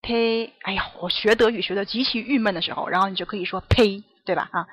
[0.00, 0.52] p。
[0.62, 4.48] 哎呀，我学德语学的极其郁闷的时候，然后你就可以说 p，对吧？
[4.52, 4.66] 啊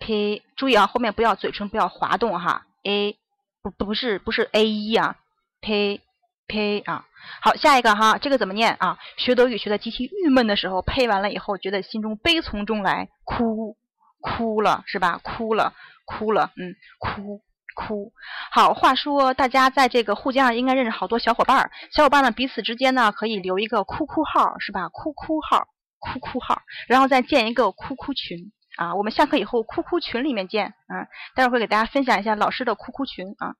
[0.00, 3.19] ，p，注意啊，后面不要嘴唇不要滑动哈，a。
[3.62, 5.16] 不不是不是 a 一啊
[5.60, 6.00] 呸
[6.46, 7.06] 呸啊，
[7.42, 8.98] 好下一个哈，这个怎么念啊？
[9.18, 13.76] 学德语学的极其郁闷的时候，配完了以后，觉得心中悲从中来，哭
[14.20, 15.20] 哭了是吧？
[15.22, 15.74] 哭了
[16.06, 17.42] 哭了，嗯，哭
[17.74, 18.12] 哭。
[18.50, 24.88] 好，话说大家在这个互加上应该认识好多小伙伴儿，小伙伴们彼此之间呢可以留一个哭哭号是吧？
[24.88, 25.68] 哭哭号
[25.98, 28.50] 哭哭号，然后再建一个哭哭群。
[28.76, 33.54] 啊，我们下课以后哭哭群里面见啊，待会儿会给大家分享一下老师的哭哭群啊。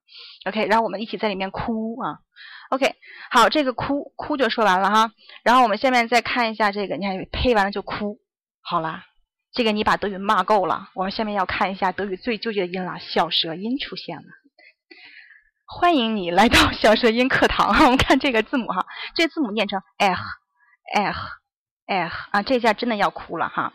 [0.45, 2.19] OK，然后我们一起在里面哭啊。
[2.69, 2.95] OK，
[3.29, 5.11] 好，这个哭哭就说完了哈。
[5.43, 8.19] 然后我们下面再看一下这个，你看呸完了就哭，
[8.61, 9.05] 好啦，
[9.51, 10.89] 这个你把德语骂够了。
[10.95, 14.23] 我们下面要看一下德语最纠结的音了，小舌音出现了。
[15.67, 17.83] 欢迎你来到 小舌音课堂哈。
[17.85, 20.15] 我们看这个字母哈，这字母念成 eh
[20.95, 21.13] eh
[21.87, 23.73] eh 啊，这下真的要哭了哈。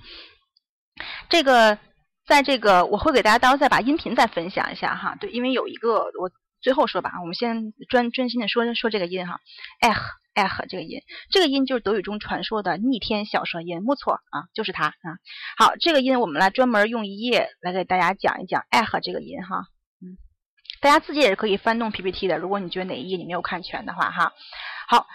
[1.28, 1.78] 这个，
[2.26, 5.16] 在这个我会给大家到时候再把音频再分享一下哈。
[5.20, 6.30] 对，因为有一个我
[6.60, 9.40] 最后说吧，我们先专专心的说说这个音哈
[9.80, 9.94] ，eh
[10.34, 15.18] 哎和这个音，这个音就是德语中传说的逆天小舌音，没错啊，就是它啊。
[15.56, 19.66] 好，这个音我们来专门用一页来给大家讲一讲哎和这个音哈。
[20.00, 20.16] 嗯，
[20.80, 24.32] 大家自己也是可以翻动 PPT 的，如果你觉得哪一页你没有看全的话哈。
[24.88, 25.06] 好，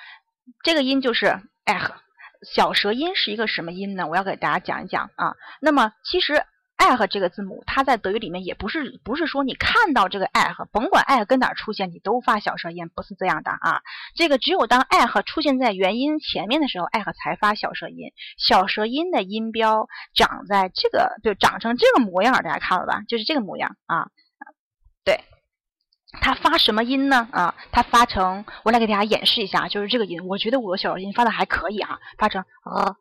[0.63, 1.95] 这个音就是哎和。
[2.43, 4.07] 小舌音是一个什么音呢？
[4.07, 5.35] 我要给大家讲一讲啊。
[5.61, 6.43] 那么其实。
[6.77, 13.83] 爱和这个字母，它在德语里面也不是不是说你看到这个爱和，甭管爱跟哪儿出现，你都发小舌音，不是这样的啊。
[14.15, 18.11] 这个只有当爱和出现在元音前面的时候，爱和才发小舌音。
[18.39, 23.03] 小舌音的音标长在这个，就，长成这个模样，大家看了吧？
[23.07, 24.07] 就是这个模样啊。
[25.03, 25.23] 对，
[26.19, 27.27] 它发什么音呢？
[27.31, 30.25] 啊，它发成，我来给大家演示一下，就是这个音。
[30.27, 32.95] 我觉得我小舌音发的还可以啊，发成啊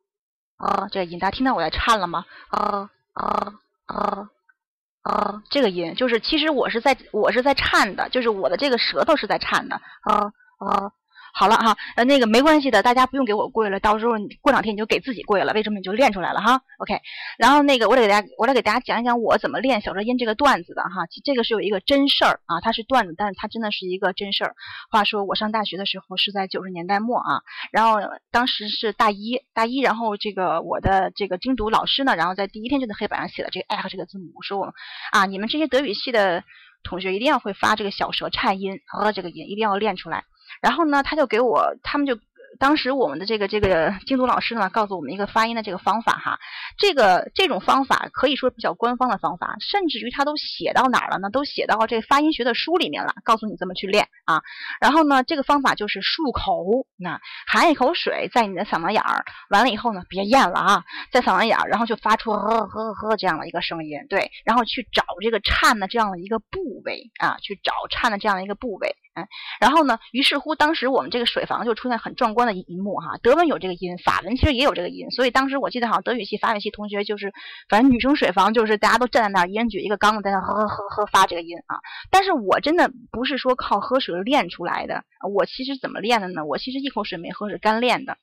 [0.57, 2.25] 啊这个音，大家听到我在颤了吗？
[2.49, 3.55] 啊啊。
[3.87, 4.29] 啊
[5.03, 10.93] 啊，这个音就是，其实我是在我是在颤的，就是我的这个舌头是在颤的啊啊。
[11.33, 17.01] 好了哈，呃，那个没关系的，大家不用给我跪了，到时候你过两天你就给自己跪了，为什么你就练出来了哈？OK，
[17.39, 21.07] 然后那个我来给大家，我来给大家讲一讲我怎么练小舌音这个段子的哈。
[21.25, 24.55] 这个是有一个真事儿啊，它是段子，但是它真的是一个真事儿。
[24.91, 28.01] 话说我上大学的时候是在九十年代末啊，然后
[28.31, 34.75] 当时是大一，大一，然后这个我的这个精读老师呢，然后在第一天就在黑板上写了这个 I 和这个字母，说我
[35.13, 36.45] 啊，你们这些德语系的
[36.83, 40.25] 同学一定要会发这个小舌颤音和这个音，一定要练出来。
[40.61, 42.19] 然后呢，他就给我，他们就。
[42.59, 46.39] 当时我们的这个这个精读老师呢，告诉我们一个发音的这个方法哈，
[46.77, 51.31] 这个这种方法可以说比较官方的方法，甚至于他都写到哪儿了呢？
[51.31, 54.43] 都写到这发音学的书里面了，告诉你怎么去练啊。
[54.79, 68.97] 然后呢，这个方法就是漱口，那含一口水在你的嗓子眼儿，完了以后呢，别咽了啊，在嗓子眼儿，然后就发出呵呵呵这样的一个声音，对，然后去找这个颤的这样的一个部位啊，去找颤的这样的一个部位，
[69.61, 72.61] 然后呢，于是乎当时我们这个水房就出现很壮观的。
[72.61, 77.33] 一幕哈，德文有这个音，法文其实也有这个音，所以当时我记得好像德语系、法语系同学就是，
[77.69, 81.81] 反正女生水房就是大家都站在那儿，一人举一个缸子在那喝喝喝喝发这个音啊。
[82.11, 86.45] 但是我真的不是说靠喝水练出来的，我其实怎么练的呢？
[86.45, 88.19] 我其实一口水没喝是干练的。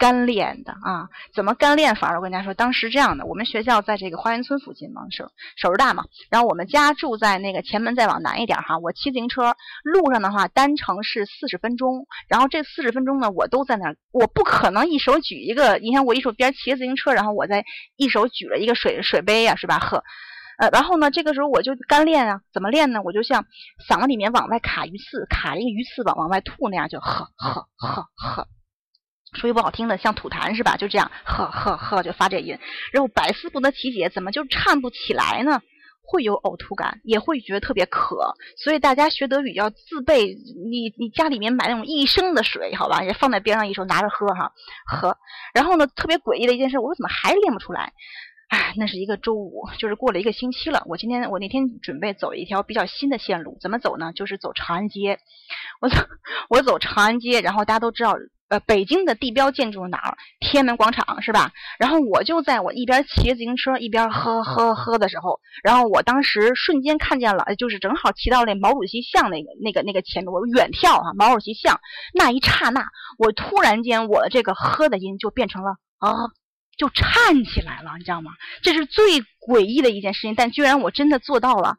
[0.00, 2.16] 干练的啊，怎么干练法？
[2.16, 6.04] 我跟大家说，当时这样的，我们学校在这个花园村附近嘛，首首师大嘛。
[6.30, 8.78] 然后我们家住在那个前门再往南一点哈。
[8.78, 12.06] 我骑自行车路上的话，单程是四十分钟。
[12.28, 17.62] 然后这四十分钟呢，我都在那儿，我不可能一手举一个，你看我一手边骑自行车，然后我在
[17.96, 19.78] 一手举了一个水水杯呀，是吧？
[19.78, 20.02] 喝，
[20.56, 23.02] 呃，然后呢，这个时候我就干练啊，怎么练呢？
[23.04, 23.44] 我就像
[23.86, 28.48] 嗓子里面往外卡鱼刺，卡一个鱼刺往往外吐那样，就喝喝喝喝。
[29.32, 30.76] 说句不好听的，像吐痰是吧？
[30.76, 32.58] 就这样，呵呵呵，就发这音。
[32.92, 35.62] 然后百思不得其解，怎么就颤不起来呢？
[36.02, 38.34] 会有呕吐感，也会觉得特别渴。
[38.56, 40.34] 所以大家学德语要自备，
[40.68, 44.50] 你你家里面买那种一升的水，好吧，也放在边上，一手拿着喝哈，
[44.84, 45.16] 喝。
[45.54, 47.92] 然后呢，特别诡异的一件事，我说怎么还练不出来？
[48.48, 50.82] 哎，那是一个周五，就是过了一个星期了。
[50.86, 54.12] 我今天我那天准备走一条比较新的线路，怎么走呢？
[54.12, 55.20] 就是走长安街。
[55.80, 55.96] 我走
[56.48, 58.16] 我走长安街，然后大家都知道。
[58.50, 60.18] 呃，北京的地标建筑哪儿？
[60.40, 61.52] 天安门广场是吧？
[61.78, 71.80] 然后我就在我一边骑自行车一边喝喝喝的时候，然后我当时瞬间看见了，就是正好骑到那毛主席像那个那个那个前面，我远眺哈毛主席像
[72.12, 72.88] 那一刹那，
[73.18, 76.10] 我突然间我的这个喝的音就变成了啊，
[76.76, 78.32] 就颤起来了，你知道吗？
[78.62, 81.76] 这是最诡异的一件事情，但居然我真的做到了。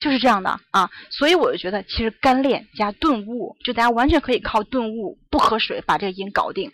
[0.00, 6.72] 就是这样的啊，所以我就觉得，其实干练加顿悟，就大家完全可以靠顿悟，不喝水把这个音搞定。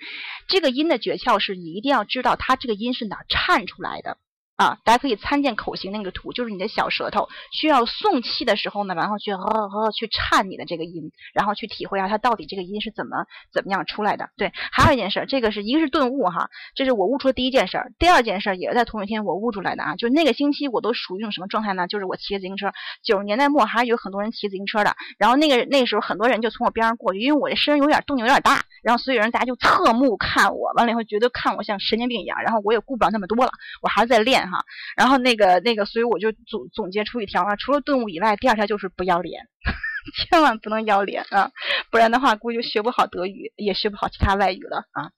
[0.49, 4.17] 这个音的诀窍是你一定要知道它这个音是哪颤出来的。
[4.57, 14.31] 啊，大家可以参见口型那个图，就是你的小舌头需要送气的时候呢，然后去呵呵去颤你的这个音，然后去体会一下它到底这个音是怎么怎么样出来的。
[14.39, 17.93] 对，还有一件事，这个是一个是顿悟哈，这是我悟出的第一件事儿。
[17.99, 21.87] 第二件事也是在同一天我悟出来的啊，就是那个星期我都属于一种什么状态呢？
[21.87, 33.51] 就是我骑自行车，九十年代末还是有很多人骑自行车的，然后那个那时候很多人就从我边上过去，因为我这身有点动静有点大，然后所有人大家就侧目看我，完了以后觉得看我像神经病一样，然后我也顾不了那么多了，
[33.83, 34.46] 我还是在练。
[34.51, 34.65] 哈，
[34.97, 39.43] 然后那个那个，所以我就总总结出一条啊，除了顿悟以外，第二条就是不要脸，
[40.31, 41.51] 千万不能要脸啊，
[41.91, 45.11] 不然的话估计就学不好德语，也学不好其他外语了啊。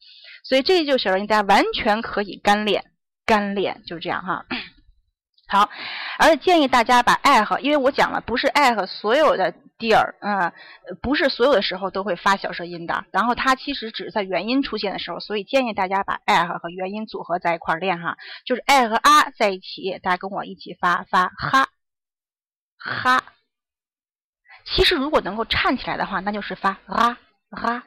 [0.45, 2.85] 所以这就小人大家完全可以干练，
[3.26, 4.47] 干练就是这样哈。
[5.49, 5.70] 好，
[6.18, 10.53] 而且建议大家把爱和，因为我讲了，不是爱和所有的地儿，嗯，
[11.01, 13.07] 不是所有的时候都会发小舌音的。
[13.12, 21.68] 然后它其实只是在元音出现的时候，所以建议大家把爱和和元音组合在一块儿练哈，就是爱和啊在一起，大家跟我一起发发哈
[22.76, 23.22] 哈。
[24.66, 27.16] 其实如果能够颤起来的话，那就是发啊
[27.51, 27.84] 啊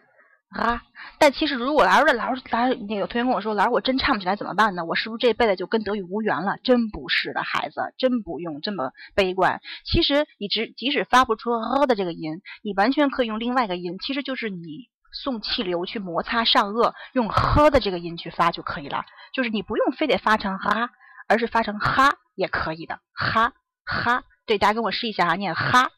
[0.52, 0.82] 啊。
[1.18, 4.86] 但其实如果老师老师老师那个同学跟我说，老师我真唱不起来怎么办呢？
[4.86, 6.58] 我是不是这辈子就跟德语无缘了？
[6.64, 9.62] 真不是的，孩子，真不用这么悲观。
[9.86, 19.06] 其实你只即使发不出呃的这个音，你完全可以用另外一个音，其实就是你送气流去摩擦上颚，用呵的这个音去发就可以了。
[19.34, 20.90] 就是你不用非得发成哈，
[21.28, 23.54] 而是发成哈也可以的，哈
[23.86, 24.24] 哈。
[24.46, 25.92] 对，大家跟我试一下啊，念哈，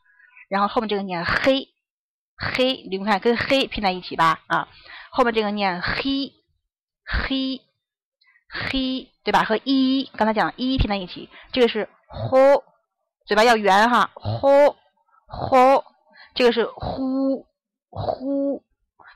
[0.49, 1.69] 然后后面这个念黑
[2.43, 4.67] 黑，你们看跟黑拼在一起吧啊，
[5.11, 6.33] 后面这个念黑
[7.05, 7.61] 黑
[8.49, 9.43] 黑，对吧？
[9.43, 12.63] 和一刚才讲一拼在一起，这个是呼，
[13.25, 14.75] 嘴巴要圆哈，呼
[15.27, 15.83] 呼，
[16.35, 17.47] 这个是呼
[17.89, 18.63] 呼，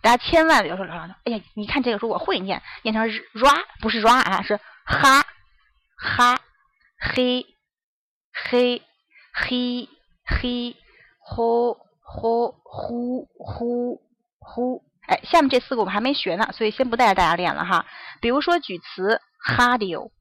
[0.02, 0.86] 大家千万别说
[1.26, 5.24] 哎呀，你看这个说我会念，念成 ra 不是 ra 啊，是哈
[5.98, 6.40] 哈
[7.00, 7.46] 黑
[8.50, 8.82] 黑。
[9.40, 9.88] 嘿
[10.26, 10.76] 嘿，
[11.20, 11.78] 呼
[12.10, 14.02] 呼呼呼
[14.40, 17.86] 呼，哎，下面这四个我们还没学呢，所以先不带着大家练了哈。
[18.22, 19.20] 比如说举词
[19.58, 20.12] radio，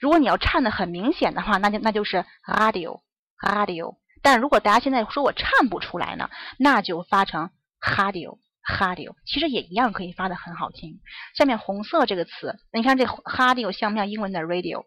[0.00, 3.00] 如果你要颤的很明显的话，那就那就是 radio
[3.42, 3.96] radio。
[4.22, 7.50] 但如果大家现在说我颤不出来呢，那就发成
[7.80, 8.38] radio
[8.78, 11.00] radio，其实也一样可以发的很好听。
[11.36, 14.84] 下面红色这个词，你看这 radio 像不像英文的 radio？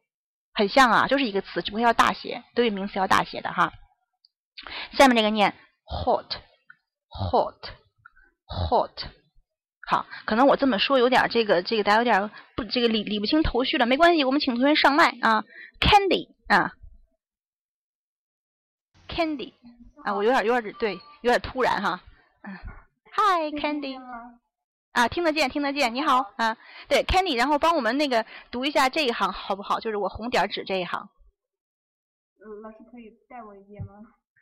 [0.53, 3.73] 很像啊，就是一个词，只不过要大写，都有名词要大写的哈。
[4.93, 5.53] 下面这个念
[5.89, 7.69] hot，hot，hot。
[9.87, 15.43] 好，可能我这么说有点这个这个大家有点不这个理理不清头绪了，没关系，我们请同学上麦啊。
[15.79, 16.73] Candy 啊
[19.07, 19.53] ，Candy
[20.03, 21.99] 啊，我有点有点对，有点突然哈。
[22.43, 22.55] 嗯
[23.13, 23.99] ，Hi Candy。
[24.91, 25.93] 啊，听得见，听得见。
[25.93, 29.79] 你好，啊，对，Candy，然后帮我们那个读一下这一行好不好？
[29.79, 31.09] 就是我红点指这一行。
[32.43, 33.93] 嗯，老师可以带我一遍吗？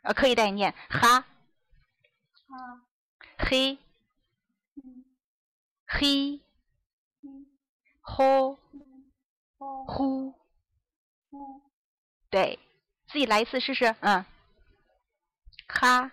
[0.03, 1.25] 啊，可以带你念，哈，
[3.37, 3.77] 黑，
[4.75, 5.05] 嗯，
[5.85, 6.39] 黑，
[7.21, 7.45] 嗯，
[8.01, 8.57] 呼，
[9.85, 10.33] 呼，
[12.29, 12.59] 对，
[13.07, 14.25] 自己来一次试试，嗯，
[15.67, 16.11] 哈，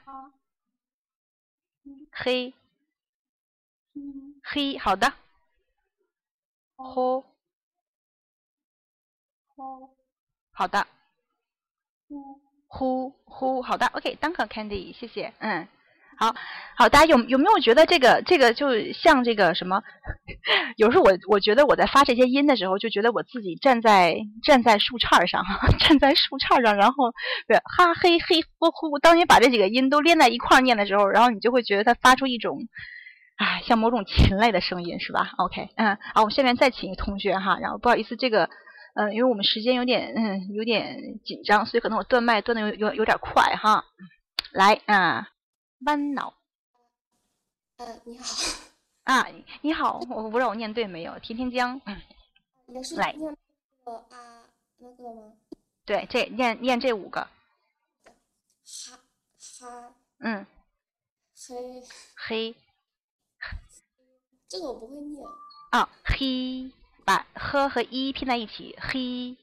[2.12, 2.53] 嘿，
[4.43, 5.12] 嘿，好的，
[6.76, 7.24] 呼，
[9.55, 9.97] 呼，
[10.53, 10.87] 好的，
[12.66, 15.68] 呼，呼，好的，OK，当可 Candy，谢谢，嗯，
[16.16, 16.34] 好，
[16.76, 19.82] 好，大家有有没有觉得这个这个就像这个什么？
[20.76, 25.44] 有时候我我觉得我在发这些音的时候，就觉得我自己站在站在树杈上，
[25.78, 27.12] 站在树杈 上，然后
[27.46, 32.58] 对哈嘿嘿呼呼，当你把这几个音都连在一块儿念的时候，然后你就会觉得它发出一种，
[33.36, 38.48] 啊，像某种禽类的声音，是吧？OK，嗯，好，我们下面再请一个同学哈，然后不好意思，这个。
[38.96, 43.82] 嗯，因为我们时间有点嗯有点紧张，所以可能我断麦断的有有有点快哈。
[44.52, 45.26] 来啊，
[45.85, 46.35] 弯脑。
[47.76, 48.26] 呃，你好。
[49.05, 49.26] 啊，
[49.61, 51.18] 你好，我不知道我念对没有？
[51.18, 51.80] 甜甜江。
[51.85, 52.01] 嗯。
[52.68, 53.37] 也是来念
[53.85, 54.43] 那个啊
[54.78, 55.32] 那个吗？
[55.85, 57.20] 对，这念念这五个。
[57.20, 58.99] 哈
[59.61, 60.47] 哈嗯，
[61.37, 61.82] 黑，
[62.16, 62.55] 黑
[64.49, 65.22] 这个我不会念。
[65.70, 66.72] 啊黑，
[67.05, 69.37] 把呵和一拼在一起，黑。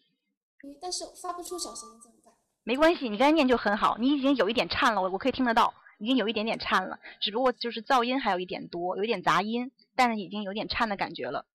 [0.63, 2.33] 嗯但是发不出小声音怎么办？
[2.63, 5.71] 没关系，你刚才念就很好，你已经有一点颤了，我我可以听得到，
[6.01, 11.45] 已经有一点点颤了，只不过就是噪音还有一点多，有点杂音，但是已经有点颤的感觉了。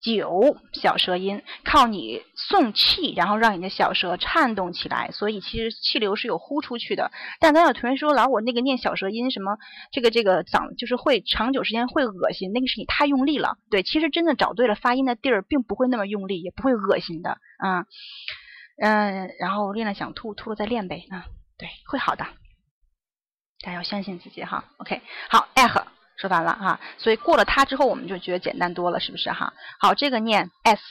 [0.02, 7.10] 九小舌音靠你送气，然后让你的小舌颤动起来，所以其实气流是有呼出去的。
[7.40, 9.56] 但刚有同学说，老我那个念小舌音什么，
[9.90, 13.56] 这个这个嗓就是会长久时间会恶心，那个是你太用力了。
[13.70, 17.86] 对，其实真的找对了发音的地儿，并不会那么用力，也不会恶心的啊。
[18.78, 21.26] 嗯然后练了想吐，吐了再练呗啊，
[21.58, 22.24] 对，会好的，
[23.60, 24.64] 大家要相信自己哈。
[24.78, 25.00] OK，
[25.30, 25.86] 好，艾赫。
[26.18, 29.52] 说完了哈，所以过了它之后，我们就觉得简单多了，是不是哈？
[29.78, 30.82] 好，这个念 s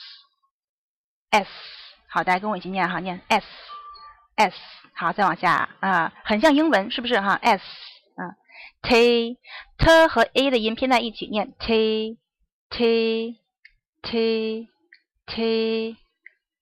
[1.31, 1.49] s，
[2.07, 3.43] 好，大家跟我一起念哈，念 s
[4.35, 4.55] s，
[4.93, 7.63] 好，再往下啊，很像英文，是不是哈？s
[8.17, 8.37] 啊
[8.83, 9.39] ，t
[9.79, 12.19] t 和 a 的音拼在一起念 t
[12.69, 13.39] t
[14.03, 14.69] t
[15.25, 15.97] t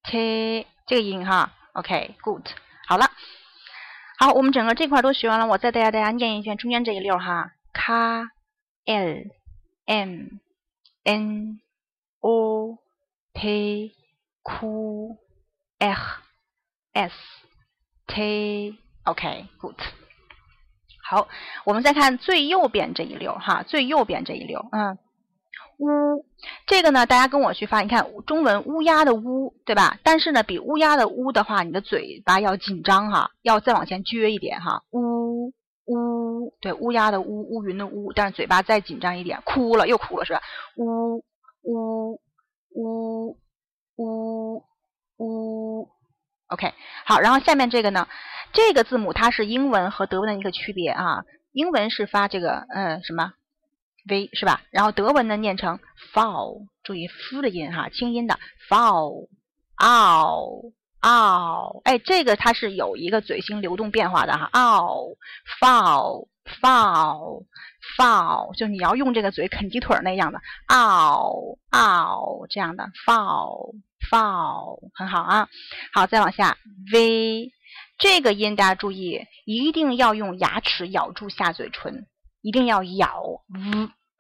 [0.04, 2.48] t 这个音哈，OK，good，
[2.88, 3.10] 好了，
[4.20, 7.94] 好，我们整个这块都学完了，我再带大家念一遍中间这一溜哈，，K
[8.86, 9.18] L
[9.86, 10.20] m
[11.04, 11.60] n
[12.20, 12.78] o
[13.34, 13.96] t
[14.44, 15.18] q
[15.80, 16.22] r
[16.94, 17.14] s
[18.08, 19.80] t OK good。
[21.06, 21.28] 好，
[21.66, 24.98] 我们再看最右边这一溜哈，最右边这一溜，嗯，
[25.80, 26.26] 乌
[26.66, 29.98] 这个呢，大家跟我去发，你看中文乌鸦的乌，对吧？
[30.04, 35.54] 但是呢，比乌鸦的乌的话，你的嘴巴要紧张哈，要再往前撅一点哈，乌
[35.86, 40.42] 乌，对，乌鸦的乌，乌云的乌，但是嘴巴再紧张一点，哭了又哭了是吧？
[40.78, 41.24] 乌
[41.64, 42.22] 乌
[42.76, 43.38] 乌
[43.98, 44.64] 乌
[45.18, 45.90] 乌
[46.48, 46.74] ，OK，
[47.06, 48.08] 好，然后下面这个呢？
[48.54, 53.34] 这个字母它是英文和德文的一个区别啊，英文是发这个呃什么
[54.06, 54.62] v 是吧？
[54.72, 55.80] 然后德文呢念成
[56.14, 58.38] fall，注意 f 的音哈，清音的
[58.70, 59.28] fall，
[59.78, 65.18] 嗷嗷，哎，这个它是有一个嘴型流动变化的哈，嗷
[65.60, 66.28] fall
[66.62, 67.46] fall
[67.98, 73.76] fall，就你要用这个嘴啃鸡腿那样的嗷嗷这样的 fall
[74.10, 75.48] fall，很好啊，
[75.94, 76.58] 好，再往下
[76.92, 77.52] v。
[78.00, 82.06] 这个音大家注意，一定要用牙齿咬住下嘴唇，
[82.44, 83.40] 一定要咬，呜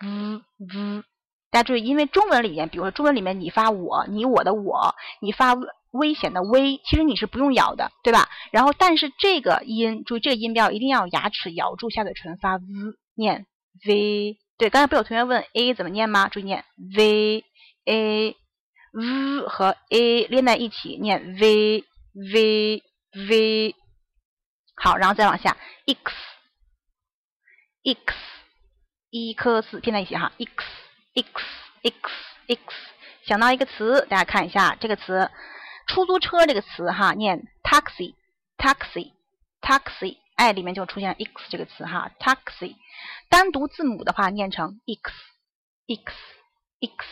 [0.01, 1.03] 呜呜。
[1.51, 5.53] 大家注意，因为中文里面，比如说中文里面，你发我，你我的我，你发
[5.91, 8.27] 危险的危，其实你是不用咬的，对吧？
[8.51, 12.65] 然后，但是这个音，注意这个音标一定要牙齿咬住下嘴唇发 v，
[13.13, 13.45] 念
[13.85, 14.39] v。
[14.57, 16.29] 对，刚才不有同学问 a 怎么念吗？
[16.29, 16.65] 注意念
[16.95, 17.43] v
[17.85, 18.35] a
[18.91, 22.83] v 和 a 连在一起念 v v。
[23.15, 23.75] v
[24.75, 25.55] 好，然后再往下
[25.85, 25.99] ，x
[27.83, 28.15] x
[29.09, 30.65] 一颗四拼在一起哈，x
[31.15, 31.43] x
[31.83, 32.11] x
[32.47, 32.61] x
[33.25, 35.29] 想到一个词，大家看一下这个词，
[35.87, 38.15] 出租车这个词哈，念 taxi
[38.57, 39.11] taxi
[39.61, 42.75] taxi，哎，里面就出现 x 这个词哈，taxi，
[43.29, 45.11] 单独字母的话念成 x
[45.87, 46.13] x
[46.81, 47.05] x，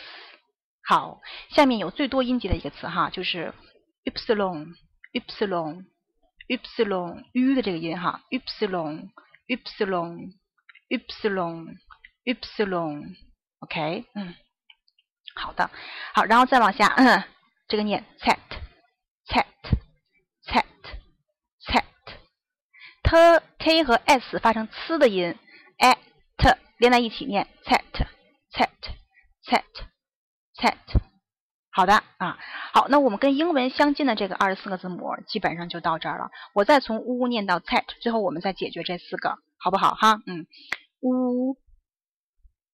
[0.85, 3.53] 好，下面有最多音节的一个词哈，就是
[4.05, 4.73] epsilon
[5.13, 5.85] epsilon
[6.47, 9.09] epsilon u 的这个音哈，epsilon
[9.47, 10.33] epsilon
[10.91, 11.77] epsilon
[12.25, 14.35] epsilon，OK，嗯，
[15.33, 15.71] 好的，
[16.13, 17.23] 好，然后再往下，嗯，
[17.69, 18.37] 这个念 set
[19.27, 19.45] set
[20.45, 20.65] set
[23.03, 25.35] set，t k 和 s 发成呲的音
[25.79, 25.97] ，at
[26.77, 27.81] 连在一起念 set
[28.51, 28.69] set
[29.45, 29.63] set
[30.55, 30.75] set。
[31.73, 32.37] 好的啊，
[32.73, 36.29] 好，那我们跟英文相近的这个二十四个字母基本上就到这儿了。
[36.53, 40.21] 我再从呜念到 t，最后我们再解决这四个，好不好哈？
[40.25, 40.47] 嗯，
[41.01, 41.57] 呜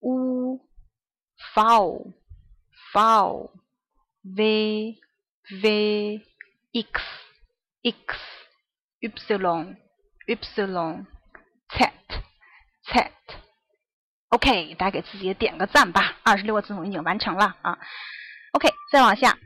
[0.01, 0.59] 呜
[1.53, 2.13] ，foul
[2.93, 3.51] foul
[4.21, 4.99] v
[5.61, 6.21] v
[6.73, 7.01] x
[7.83, 8.17] x
[9.01, 9.77] epsilon
[10.27, 11.05] epsilon
[11.69, 11.85] t
[12.85, 13.11] t
[14.29, 16.17] OK，大家给自己点个赞吧。
[16.23, 17.79] 二十六个字母已经完成了啊。
[18.51, 19.37] OK，再往下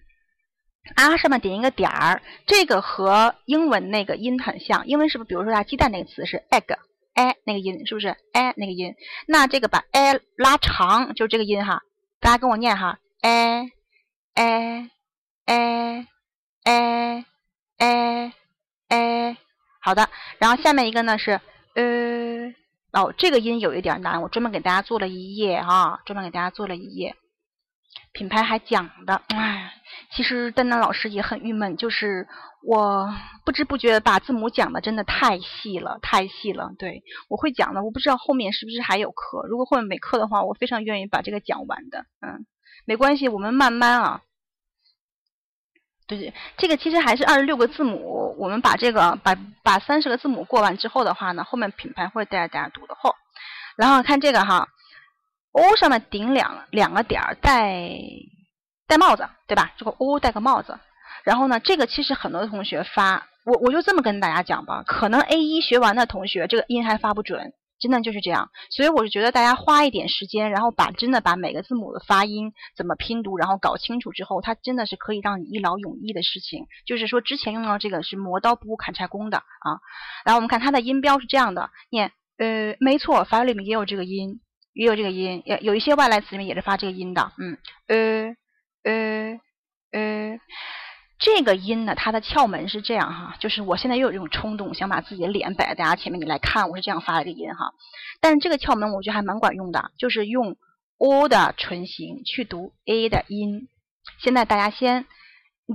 [0.95, 4.87] 啊，上面点一个点儿，这个和英文那个音很像。
[4.87, 5.27] 英文是不是？
[5.27, 6.77] 比如说啊，鸡蛋那个词是 egg，
[7.13, 8.15] 哎，那个音是不是？
[8.33, 8.95] 哎，那个音。
[9.27, 11.81] 那这个把哎拉长，就这个音哈。
[12.19, 13.71] 大家跟我念哈，哎
[14.35, 14.89] 哎
[15.45, 16.07] 哎
[16.63, 17.25] 哎
[17.77, 18.33] 哎
[18.87, 19.37] 哎。
[19.79, 21.41] 好的，然后下面一个呢是
[21.73, 22.53] 呃，
[22.91, 27.15] 哦，这个音有一点难，我专门给大家做了一页哈，专门给大家做了一页。
[28.13, 29.73] 品牌还讲的，哎，
[30.11, 32.27] 其实丹丹老师也很郁闷，就是
[32.61, 33.09] 我
[33.45, 36.73] 不知不觉把字母讲的真的太细了，太细了。
[36.77, 39.47] 对我会讲的，我不知道后面是不是还有课。
[39.47, 42.05] 如果后面没课的话，我非常愿意把这个讲完的。
[42.19, 42.45] 嗯，
[42.85, 44.21] 没关系，我们慢慢啊。
[46.05, 53.15] 对对，这个其实还是二十六个字母，我们把这个把把三十个字母过完之后的话呢，后面品牌会带着大家读的后。
[53.77, 54.67] 然后看这个哈。
[55.51, 57.91] O 上面顶两两个点儿，戴
[58.87, 59.73] 戴帽子，对吧？
[59.77, 60.79] 这个 o 戴个帽子。
[61.23, 64.83] 然后呢，这个其实很多同学发，我我就这么跟大家讲吧。
[64.83, 68.49] 可能 A 一学完的同学，这个音还发不准，真的就是这样。
[68.71, 76.65] 所以我是觉得大家花一点时间，然后把真的把每个字母的发音怎么拼读，然后搞清楚之后，它真的是可以让你一劳永逸的事情。
[76.87, 79.77] 就是说之前用到这个是磨刀不误砍柴工的啊。
[80.25, 84.39] 然后我们看它的音标是这样的，念呃，没错，法语里面也有这个音。
[84.73, 87.57] 也有这个音，也有一些外来词里面也是发这个音的，嗯，
[87.87, 88.35] 呃，
[88.83, 89.39] 呃，
[89.91, 90.39] 呃，
[91.19, 97.73] 这个音呢，它的窍门是这样哈，就是我现在又有这种冲动，想把自己的脸摆在大家前面，你来看，我是这样发的这个音哈。
[98.21, 100.55] 但是这个窍门我觉得还蛮管用的，就是用
[100.97, 103.67] o 的唇形去读 a 的音。
[104.19, 105.05] 现在大家先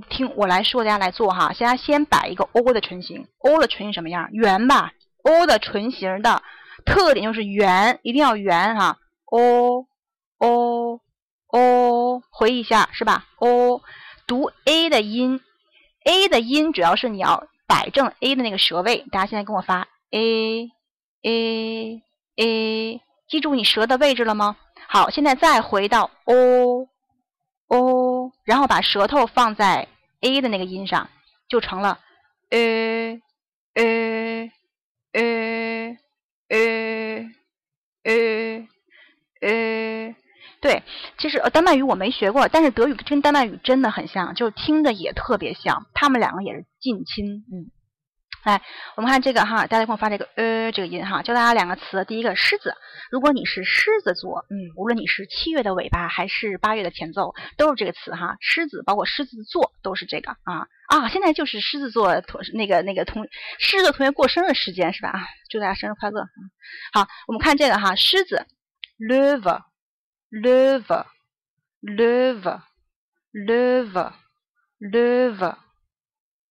[0.08, 1.52] 听我来说，大家来做哈。
[1.52, 4.30] 现在先摆一个 o 的唇形，o 的唇形什么样？
[4.32, 4.92] 圆吧
[5.22, 6.42] ，o 的唇形的。
[6.86, 8.96] 特点就是圆，一定要圆哈。
[9.30, 9.84] 哦
[10.38, 11.00] 哦
[11.48, 13.82] 哦回忆一下是吧哦
[14.26, 15.40] 读 a 的音
[16.04, 19.04] ，a 的音主要是你要摆正 a 的那个舌位。
[19.10, 20.70] 大家现在跟我发 a
[21.22, 22.02] a
[22.36, 24.56] a，记住你舌的位置了吗？
[24.88, 26.88] 好，现在再回到 o
[27.68, 29.88] o，然后把舌头放在
[30.20, 31.08] a 的那个音上，
[31.48, 31.98] 就成了
[32.50, 33.20] a
[33.74, 34.52] a
[35.12, 35.55] a
[36.48, 37.30] 呃，
[38.04, 38.68] 呃，
[39.40, 40.16] 呃。
[40.58, 40.82] 对，
[41.18, 47.44] 其实呃丹麦语我没学过，但是德语跟丹麦语真的很像，就听着也特别像，他们两个也是近亲。
[47.52, 47.70] 嗯，
[48.46, 48.62] 来，
[48.94, 52.76] 我们看这个哈，大家给我发这个呃这个音哈，教大家两个词，第一个狮子，
[53.10, 63.26] 如果你是狮子座，嗯，无论你是七月的尾巴还是八月的前奏，都是这个词哈，狮子，包括狮子座都是这个啊啊，现在就是狮子座同那个那个同
[63.58, 65.08] 狮子同学过生日时间是吧？
[65.08, 66.22] 啊，祝大家生日快乐。
[66.92, 68.46] 好，我们看这个哈，狮子
[68.98, 69.60] ，löwe。
[70.28, 71.04] löwe,
[71.80, 72.60] löwe,
[73.32, 74.12] löwe,
[74.80, 75.56] löwe。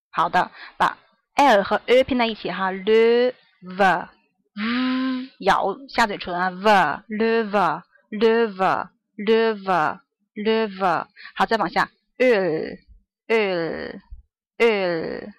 [0.09, 0.97] 好的，把
[1.35, 3.33] l 和 e 拼在一起哈，löwe，
[5.39, 7.83] 咬下嘴唇啊 löwe。
[11.35, 12.77] 好，再往下，öl,
[13.27, 13.99] öl,
[14.57, 15.31] öl,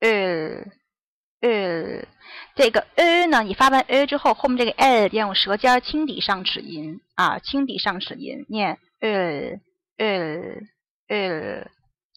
[0.00, 0.70] öl,
[1.40, 2.04] öl。
[2.54, 9.60] 这个 a 呢，你发完 a 之后，后面这个 l 要用舌尖轻抵上齿龈啊，轻抵上齿龈，念 l
[9.96, 10.60] l
[11.08, 11.70] l。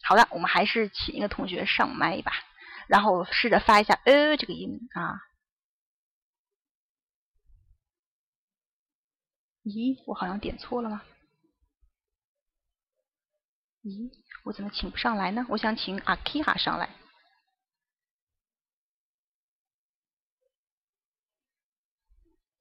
[0.03, 2.31] 好的，我们还是请一个同学上麦吧，
[2.87, 5.21] 然后试着发一下呃这个音啊。
[9.63, 11.03] 咦，我好像点错了吗？
[13.83, 14.09] 咦，
[14.43, 15.45] 我怎么请不上来呢？
[15.49, 16.89] 我想请阿 k i a 上来。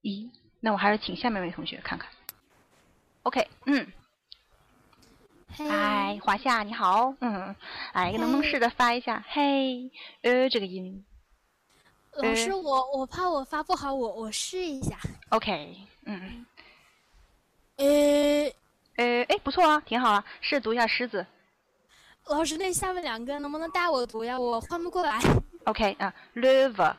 [0.03, 2.11] 咦，那我还是请下面位同学看看。
[3.23, 3.93] OK，嗯，
[5.49, 7.55] 嗨，华夏你好，嗯，
[7.93, 9.91] 哎，能不能试着发一下嘿
[10.23, 11.05] 呃这个音？
[12.13, 14.99] 老师，我我怕我发不好，我我试一下。
[15.31, 16.47] OK，嗯，
[17.77, 17.87] 呃。
[18.97, 21.27] 呃，哎，不错啊，挺好啊，试读一下狮子。
[22.25, 24.41] 老师，那下面两个能不能带我读呀？
[24.41, 25.21] 我换不过来。
[25.65, 26.97] OK 啊 love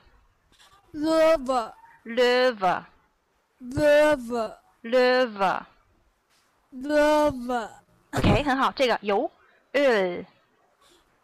[8.12, 9.30] OK， 很好，这个有
[9.74, 10.26] 呃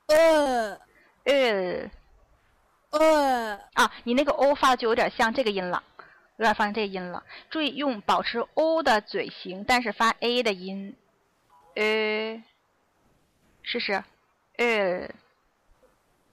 [0.07, 0.79] 呃
[1.23, 1.89] 呃
[2.91, 5.81] 呃啊，你那个 o 发的就有点像这个音了，
[6.37, 7.23] 有点像这个音了。
[7.49, 10.95] 注意用保持 o 的嘴型，但是发 a 的音，
[11.75, 12.43] 呃，
[13.63, 14.03] 试试，
[14.57, 15.09] 呃，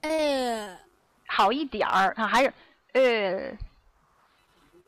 [0.02, 0.78] 呃
[1.26, 2.52] 好一点儿啊，还是
[2.92, 3.56] 呃，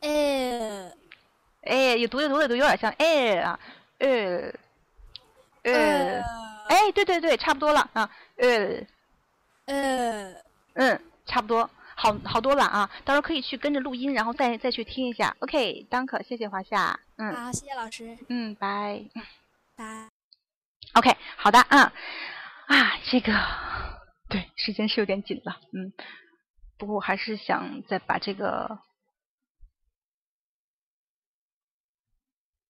[0.00, 0.92] 呃
[1.62, 3.58] 哎，有读的读的读有点像哎啊，
[3.98, 4.52] 呃，
[5.62, 6.20] 呃，
[6.68, 8.84] 哎，对对对，差不多了啊，呃，
[9.66, 10.34] 呃
[10.74, 15.36] 嗯，差不多，好好多了啊，到时候可以去跟着录音，然后再再去听一下。
[15.40, 19.04] OK，Dank，谢谢华夏，嗯好，谢谢老师，嗯，拜。
[19.76, 20.08] 拜。
[20.94, 21.80] OK，好的，嗯，
[22.66, 23.32] 啊，这个
[24.28, 25.92] 对时间是有点紧了，嗯，
[26.76, 28.78] 不过我还是想再把这个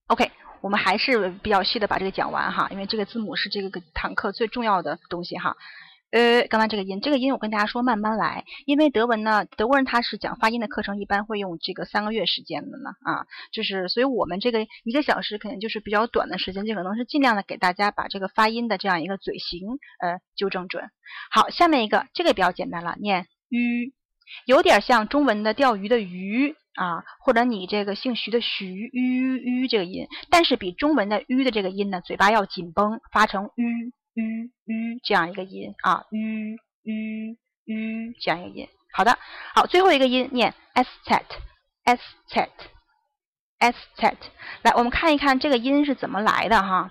[0.09, 0.31] OK，
[0.63, 5.57] 我们还是比较细的把这个讲完哈，因为这个字母是这个堂课最重要的东西哈。
[6.13, 20.91] 呃，刚刚这个音，这个音我跟大家说慢慢来，因为德文呢，德国人他是讲发音的课程，一般会用这个三个月时间的呢啊，就是所以我们这个一个小时肯定就是比较短的时间，就可能是尽量的给大家把这个发音的这样一个嘴型呃纠正准。
[21.31, 23.95] 好，下面一个这个比较简单了，念鱼，
[24.45, 33.65] 有点像中文的钓鱼的鱼啊，或者你这个姓徐的徐吁吁这个音，但是比中文的吁的这个音呢，嘴巴要紧绷，发成吁
[34.15, 38.69] 吁吁这样一个音啊，吁吁吁这样一个音。
[38.93, 39.19] 好的，
[39.55, 41.15] 好，最后一个音念 s t
[41.85, 42.41] s t
[43.59, 44.17] s t
[44.63, 46.91] 来，我们看一看这个音是怎么来的哈。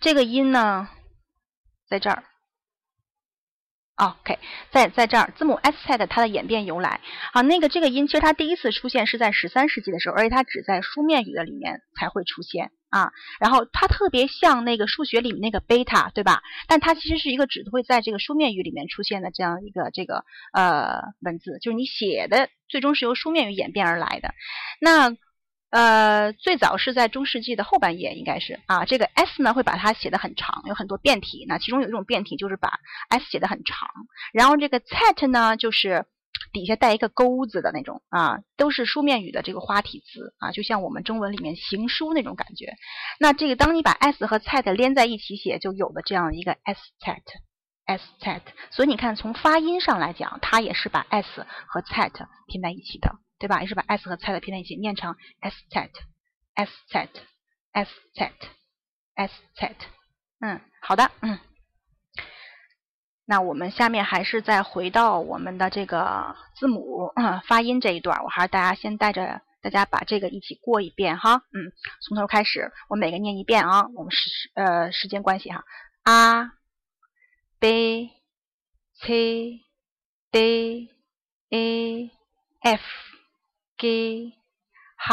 [0.00, 0.88] 这个音呢，
[1.88, 2.24] 在这儿。
[3.96, 4.40] OK，
[4.72, 7.00] 在在这儿，字母 s t 它的演变由来
[7.32, 13.12] 啊，那个这个音其实它第一次出现是在十三世纪的时候，而且它只在书面语的里面才会出现啊。
[13.38, 16.42] 然后它特别像那个数学里面那个贝塔，对吧？
[16.66, 24.34] 但它其实是一个只会在这个书面语里面出现的这样一个这个呃文字，就是你写的最终是由书面语演变而来的。
[24.80, 25.16] 那
[25.74, 31.44] 呃，最早是在中世纪的后半叶，应该是啊，这个 s 呢会把它写的很长，有很多变体。
[31.48, 33.88] 那其中有一种变体就是把 s 写的很长，
[34.32, 36.06] 然后这个 z 呢就是
[36.52, 42.74] 底下带一个钩子的那种啊，都是书面语的这个花体字啊，就像我们中文里面行书那种感觉。
[43.18, 47.20] 那这个当你把 s 和 set 连在一起写，就有了这样一个 s set
[47.84, 48.42] s set。
[48.70, 52.12] 所以你看，从发音上来讲，它也是把 s 和 set
[52.46, 53.60] 拼在一起的，对吧？
[53.60, 55.90] 也是把 s 和 set 拼在一起，念成 s set
[56.54, 57.10] s set
[57.72, 58.32] s set
[59.14, 59.74] s set。
[60.40, 61.38] 嗯，好的，嗯。
[63.26, 67.12] 那我们下面还是再回到我们的这个字母
[67.46, 71.70] 发音这一段，我还是大家先带着大家把这个一起过一遍哈，嗯，
[72.00, 75.66] 从头开始，我每个念一遍啊，我们时呃时间关系哈
[76.04, 76.40] ，a，b，c，d，a，f
[83.78, 84.32] g
[85.06, 85.10] h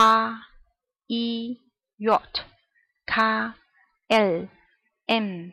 [1.08, 1.58] i
[2.00, 2.10] j
[3.06, 3.54] k
[4.10, 4.48] l
[5.08, 5.52] m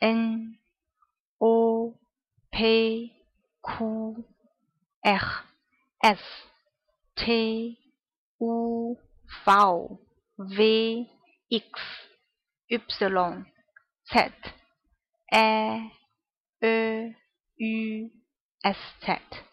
[0.00, 0.56] n
[1.40, 1.94] o
[2.50, 2.56] p
[3.62, 4.24] q
[5.02, 5.26] r
[6.02, 6.22] s
[7.16, 7.76] t
[8.40, 8.96] u
[9.46, 9.48] v
[10.38, 10.60] w
[11.50, 11.80] x
[12.68, 12.78] y
[14.10, 14.14] z
[15.32, 15.90] e
[16.62, 17.10] ö
[17.58, 18.10] u
[18.64, 19.49] s z。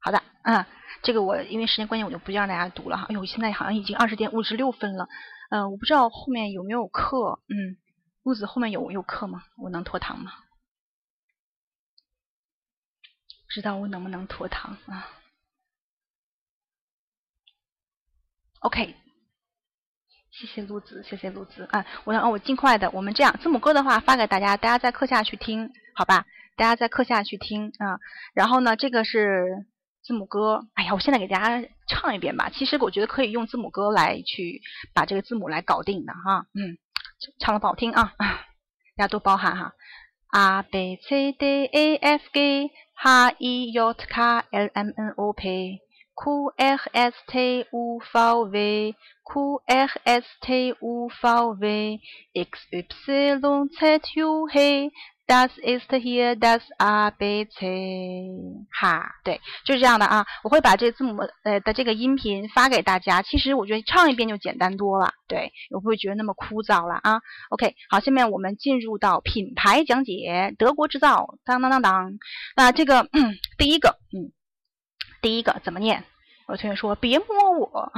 [0.00, 0.64] 好的，嗯，
[1.02, 3.06] 这个我因为时间关系，我就不让大家读了哈。
[3.08, 5.08] 哎呦，现在好像已经二十点五十六分了，
[5.50, 7.76] 嗯，我不知道后面有没有课，嗯，
[8.22, 9.42] 路子后面有有课吗？
[9.56, 10.32] 我能拖堂吗？
[13.46, 15.08] 不知道我能不能拖堂啊
[18.60, 18.94] ？OK，
[20.30, 21.86] 谢谢陆子，谢谢陆子啊！
[22.04, 26.26] 我让我尽快的，我们这样字母歌的话发给大家，大家在课下去听，好吧？
[26.56, 27.98] 大家在课下去听啊。
[28.34, 29.66] 然后呢，这个是
[30.08, 30.66] 字母歌。
[30.72, 32.48] 哎呀，我现在给大家唱一遍吧。
[32.48, 34.62] 其实我觉得可以用字母歌来去
[34.94, 36.46] 把这个字母来搞定的哈。
[36.54, 36.78] 嗯，
[37.38, 38.14] 唱的不好听啊，
[38.96, 39.74] 大家多包涵哈。
[40.30, 45.80] A B C D E F G H I J K L M N O P
[46.14, 48.94] Q R S T U V W
[49.30, 51.98] Q R S T U V W
[52.34, 54.90] X Y Z U H
[55.28, 56.34] Das ist here?
[56.36, 58.32] das A B C
[58.70, 60.24] 哈，对，就是这样的啊。
[60.42, 63.20] 我会把这字母呃的这个音频发给大家。
[63.20, 67.20] 其实我觉得唱一遍就简单多了，对，我不会觉得那么枯燥了啊。
[67.50, 72.18] OK，好，下面我们进入到品牌讲解，德国制造，当当当当。
[72.56, 74.32] 那这个嗯，第一个，嗯，
[75.20, 76.04] 第一个怎么念？
[76.46, 77.92] 我同学说别摸我。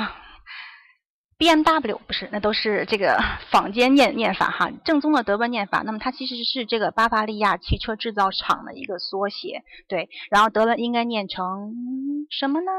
[1.41, 3.19] B M W 不是，那都是这个
[3.51, 5.81] 坊间念念法哈，正宗的德文念法。
[5.87, 10.11] 那么它其实是这个巴伐利亚汽车制造厂的一个缩写，对。
[10.31, 11.73] 然后德文应该念成
[12.29, 12.71] 什么呢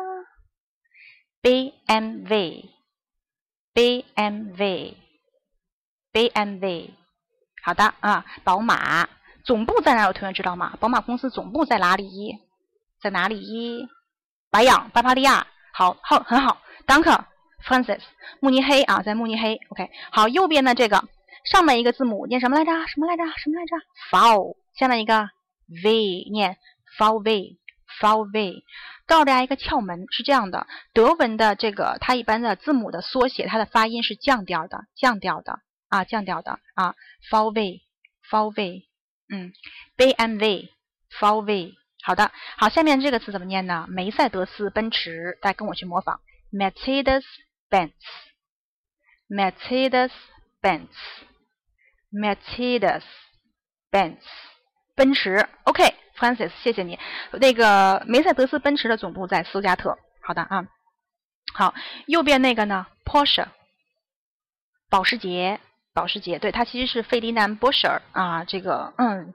[1.42, 6.92] ？B M W，B M W，B M W。
[7.64, 9.10] 好的啊，宝马
[9.44, 10.06] 总部在哪？
[10.06, 10.78] 有同学知道吗？
[10.80, 12.38] 宝马公司总部在哪里？
[13.02, 13.90] 在哪里？
[14.52, 15.48] 白羊，巴伐利亚。
[15.74, 17.31] 好，好，很好，Danke。
[17.66, 18.02] Francis，
[18.40, 19.60] 慕尼黑啊，在慕尼黑。
[19.70, 21.04] OK，好，右边的这个
[21.46, 22.72] 上面一个字母念什么来着？
[22.88, 23.24] 什么来着？
[23.38, 23.76] 什么来着
[24.12, 25.30] ？Four，下面一个
[25.84, 26.58] V 念
[27.00, 28.64] F V，F V。
[29.08, 35.60] 告诉大家一个窍门是这样的，德文的这个它一般的字母的缩写，它的发音是降调的，降调的
[35.90, 36.96] 啊，降调的啊
[37.30, 38.88] ，F V，F V，
[39.30, 39.52] 嗯
[39.98, 41.74] ，B M V，F V。
[42.04, 43.86] 好的，好，下面这个词怎么念呢？
[43.90, 47.24] 梅赛德斯奔驰，大家跟我去模仿，Mercedes。
[47.72, 47.94] Benz,
[49.30, 50.12] Mercedes
[50.62, 50.90] Benz,
[52.12, 53.02] Mercedes
[53.90, 54.18] Benz，
[54.94, 55.48] 奔驰。
[55.64, 57.00] OK，Francis，谢谢你。
[57.32, 59.98] 那个梅赛德斯奔驰的总部在斯加特。
[60.22, 60.68] 好的啊，
[61.54, 61.74] 好，
[62.08, 63.48] 右边那个呢？Porsche，
[64.90, 65.62] 保时捷，
[65.94, 66.40] 保时捷。
[66.40, 69.34] 对，它其实是费迪南·波舍尔啊，这个嗯，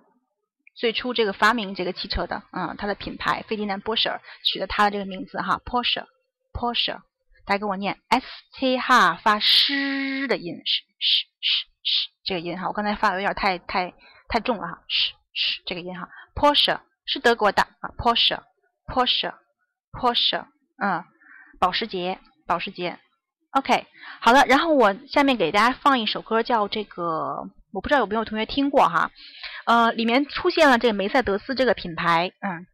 [0.75, 7.01] 最初这个发明这个汽车的，嗯，它的品牌费迪南·波舍尔取的它的这个名字哈，Porsche，Porsche。
[7.47, 13.95] 大家跟我念 s t 哈发诗的音，诗诗诗诗这个音哈，我刚才发的有点太太
[14.29, 18.41] 太重了哈，诗诗这个音哈，Porsche 是德国的啊，Porsche
[18.93, 19.33] Porsche
[19.93, 20.45] Porsche，
[20.83, 21.05] 嗯，
[21.61, 22.19] 保时捷
[22.49, 22.99] 保时捷
[23.53, 23.87] ，OK，
[24.21, 29.13] 好了，然后我下面给大家放一首歌，叫这个，我不知道有没有同学听过哈，
[29.67, 32.67] 呃，里面出现了这个梅赛德斯这个品牌，嗯。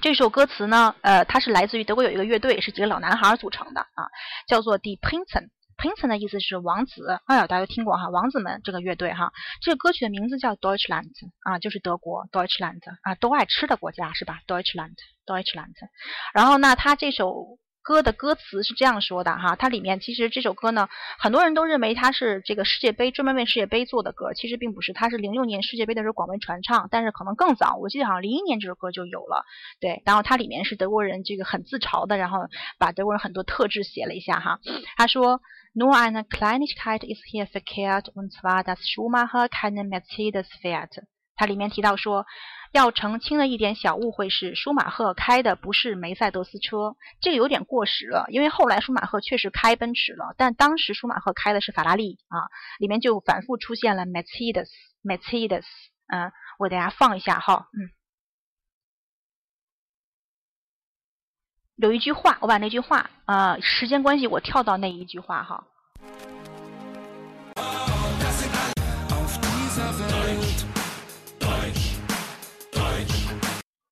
[0.00, 4.06] 这首歌词呢，呃，它是来自于德国有一个乐队，是几个老男孩组成的啊，
[4.46, 5.48] 叫做 Die Prinzen。
[5.76, 9.32] Prinzen 的意思是王子，哎呀，大家都听过哈，王子们这个乐队哈。
[9.60, 15.74] 这个歌曲的名字叫 Deutschland 啊，就是德国 Deutschland 啊，都爱吃的国家是吧？Deutschland，Deutschland。
[16.32, 17.58] 然后呢，他这首
[17.88, 29.46] 歌的歌词是这样说的哈，它里面其实这首歌呢，很多人都认为它是这个世界杯专门为世界杯做的歌，其实并不是，它是零六年世界杯的时候广为传唱，但是可能更早，我记得好像零一年这首歌就有了，
[29.80, 32.40] 对，然后它里面是德国人这个很自嘲的，然后
[32.78, 34.60] 把德国人很多特质写了一下哈，
[34.98, 35.40] 他说。
[35.74, 41.02] Nur eine Kleinigkeit ist hier verkehrt, und zwar, dass Schumacher keinen Mercedes fährt.
[41.38, 42.26] 它里面提到说，
[42.72, 55.64] 要澄清的一点小误会是，舒马赫开的不是梅赛德斯车，这个有点过时了，因为后来舒马赫确实开奔驰了，但当时舒马赫开的是法拉利啊，里面就反复出现了 Mercedes，Mercedes，
[56.08, 57.88] 嗯，我给大家放一下哈，嗯，
[61.76, 65.64] 有一句话，我把那句话啊，时间关系我跳到那一句话哈。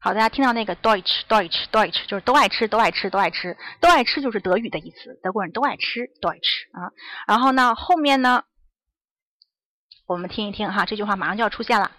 [0.06, 6.94] 好，大家听到那个 deutsch，deutsch，deutsch，就是都爱吃，都爱吃，都爱吃，都爱吃，就是德语的意思，德国人都爱吃，都爱吃啊。
[7.26, 8.44] 然后呢，后面呢，
[10.06, 11.90] 我们听一听哈，这句话马上就要出现了。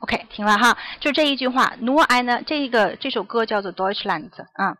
[0.00, 1.74] OK，听了哈，就这一句话。
[1.80, 4.76] Nur eine 这个这首歌叫做 Deutschland 啊，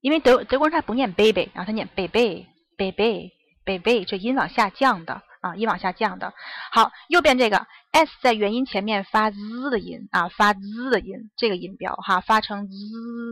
[0.00, 2.46] 因为德德国人他不念 baby，然后他念 baby
[2.78, 3.32] baby
[3.64, 5.22] baby，这音往下降的。
[5.40, 6.34] 啊，一往下降的。
[6.72, 12.76] 好，右边这个 s 在元音前面发 z 的音啊，发 z 的音，这个音标哈，发成 z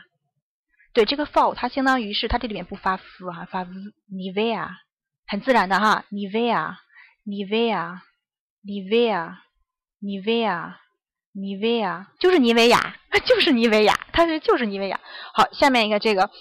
[0.93, 4.69] 对，这个 f 它相当于是它这里面不发 f 啊，发 z，Nivea，
[5.27, 7.99] 很自然的哈，Nivea，Nivea。
[8.67, 9.43] 妮维雅，
[9.99, 10.81] 妮维雅，
[11.33, 14.99] 妮维雅，就是妮维雅， 就是妮维雅，它是就是妮维雅。
[15.35, 16.31] 好，下面一个这个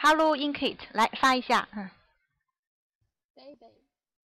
[0.00, 1.90] Inkit，Hello，Hello，Inkit，来发一下，嗯
[3.34, 3.66] ，baby，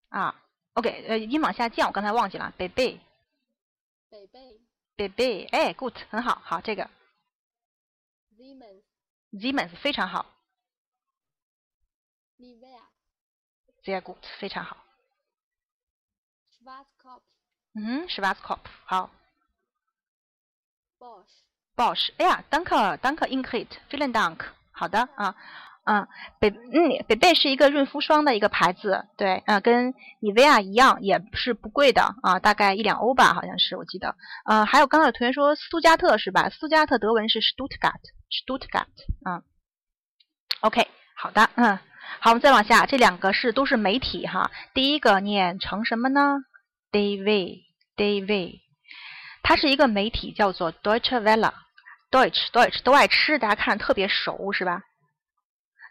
[0.08, 0.40] 啊。
[0.74, 6.90] OK，呃，音往下降，我刚才忘记了，baby，baby，baby，哎，good，很好，好，这个
[8.36, 10.26] ，Siemens，Siemens 非常好
[12.38, 14.76] ，Nivea，very good，非常好
[16.50, 17.22] ，Schwarzkopf，
[17.74, 19.10] 嗯，Schwarzkopf，好
[20.98, 25.36] ，Bosch，Bosch，哎呀，Danke，Danke，Inkit，vielen Dank，好的啊。
[25.86, 26.08] 嗯，
[26.38, 34.16] 北嗯北贝是一个润肤霜的一个牌子，对，啊，跟妮维雅一样，也是不贵的啊，大概一两欧吧，好像是我记得。
[34.46, 36.48] 呃，还有刚刚有同学说斯图加特是吧？
[36.48, 38.86] 斯图加特德文是 Stuttgart，Stuttgart，
[39.26, 39.42] 嗯
[40.60, 41.78] ，OK，好的，嗯，
[42.18, 44.50] 好，我们再往下，这两个是都是媒体哈。
[44.72, 46.38] 第一个念成什么呢
[46.92, 48.60] ？David，David，
[49.42, 54.80] 它是一个媒体，叫做 Deutsche Welle，Deutsch，Deutsch 都爱吃，大家看着特别熟是吧？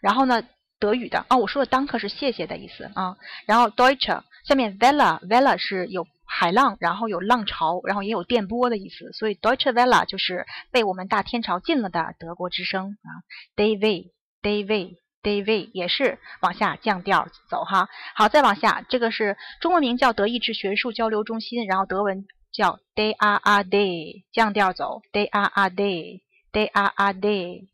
[0.04, 0.46] 然后呢，
[0.78, 3.16] 德语的啊，我说的 Danke 是谢谢的意思啊。
[3.46, 13.24] 然后 Deutsche 下面 Welle，Welle 是有海浪，然后有浪潮，然后也有电波的意思，所以 Deutsche Welle 就是被我们大天朝禁了的德国之声啊。
[13.56, 17.88] David，David，David 也是往下降调走哈。
[18.14, 26.20] 好，再往下，这个是中文名叫德意志学术交流中心，然后德文叫 DAAD，降调走 DAAD，DAAD。
[26.54, 27.66] Day R R Day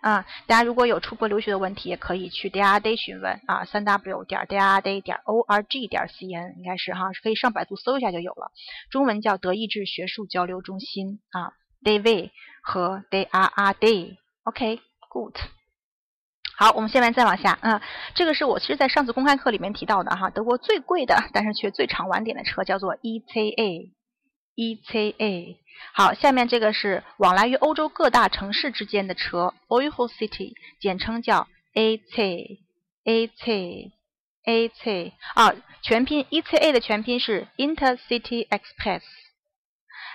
[0.00, 6.08] 啊，大家如果有出国留学的问题，也可以去 Day R Day 询问啊，三 W 点 Day R Day 点 O R G 点
[6.08, 8.50] C N 应该是哈，可以上百度搜一下就有了。
[8.90, 11.52] 中文叫德意志学术交流中心啊
[11.84, 12.30] ，Day
[12.62, 15.36] 和 Day R R Day，OK，Good。
[16.56, 17.82] 好，我们下面再往下啊，
[18.14, 23.20] 这个是我其实在上次公开课里面提到的哈，德国最贵的，但是却最长晚点的车叫做 E
[24.58, 25.56] E C A，。
[25.94, 32.72] 好，下面这个是往来于欧洲各大城市之间的车，Oyho City，简称叫 AC，AC，AC
[35.36, 39.02] 啊，全拼 ECA 的全拼是 Intercity Express，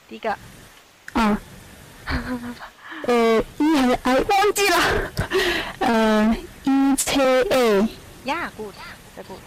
[0.08, 0.30] 第一个，
[1.14, 1.36] 啊，
[3.08, 4.76] 呃，一还是哎忘记了，
[5.80, 9.40] 呃，E C A，Yeah，Good，Good，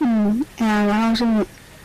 [0.00, 1.24] 嗯，啊，然后是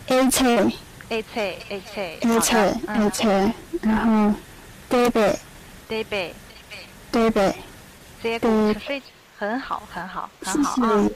[0.08, 0.74] A C。
[1.10, 2.58] A 车 A 车 A 车
[2.88, 4.32] A 车，然后
[4.90, 7.56] David，David，David，
[8.22, 9.02] 这个非
[9.36, 11.10] 很好很好很好啊！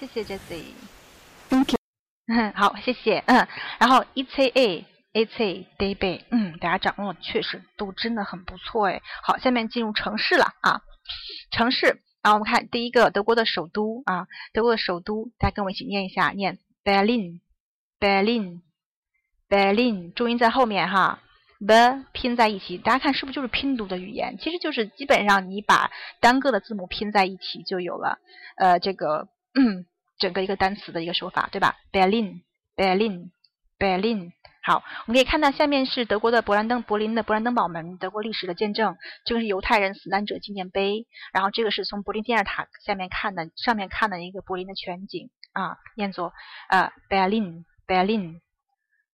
[0.00, 1.78] 谢谢 Jessie，Thank you，
[2.26, 3.46] 嗯， 好，谢谢，嗯，
[3.78, 5.44] 然后 E 车 A A 车
[5.78, 9.02] David，嗯，大家掌握确实都真的很不错哎。
[9.22, 10.80] 好，下面进入城市了啊，
[11.50, 17.40] 城市啊，我们看第一个德国的首都啊，德国的首都，大家跟我一起念一下，念 Berlin，Berlin。
[18.00, 18.62] Berlin，
[19.54, 21.20] Berlin，重音在后面哈
[21.64, 24.36] ，the 拼在一起，大家看是不是就是拼读的语言？
[24.36, 28.18] 其实就是基本上你把单个的字母拼在一起，就有了
[28.56, 29.86] 呃这个嗯
[30.18, 34.32] 整个一个单词的一个说法，对吧？Berlin，Berlin，Berlin。
[34.64, 38.96] 好，我们可以看到下面是德国的勃兰登柏林的勃兰登堡门，德国历史的见证。
[39.24, 46.32] 这个是犹太人死难者纪念碑，然后这个是从柏林电视塔下面看的，上面看的一个柏林的全景啊，念作
[46.70, 48.40] 呃 Berlin，Berlin。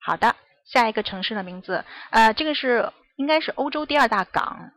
[0.01, 4.73] 好的，下一个城市的名字，呃，这个是应该是欧洲第二大港，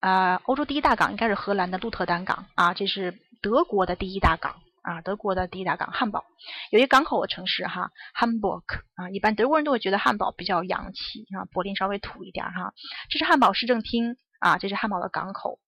[0.00, 4.56] 呃，欧洲第一大港应该是荷兰的鹿特丹港啊，这是德国的第一大港。
[4.86, 6.24] 啊，德国的第一大港汉堡，
[6.70, 8.62] 有一个港口的城市哈，Hamburg
[8.94, 12.72] 啊，一般德国人都会觉得汉堡比较洋气啊，柏林稍微土一点哈。
[13.10, 15.58] 这是汉堡市政厅啊，这是汉堡的港口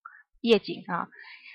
[0.41, 1.09] 夜景啊，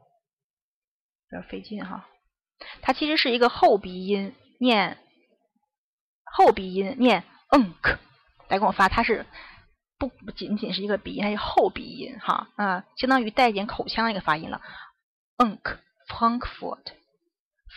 [1.30, 2.06] 点费劲哈。
[2.82, 4.98] 它其实是一个后鼻音，念
[6.24, 7.98] 后鼻音，念嗯克。
[8.48, 9.26] 来跟我发，它是
[9.98, 14.60] 不不仅仅是一个鼻音，它是后鼻音哈啊，相当于带一点口腔的一个发音了。
[15.38, 15.78] 嗯克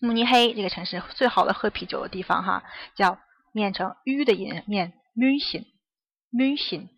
[0.00, 2.64] 慕尼黑这个城市最好的喝啤酒的地方哈，
[2.94, 3.18] 叫
[3.52, 6.88] 念成 u 的音，念 München，München。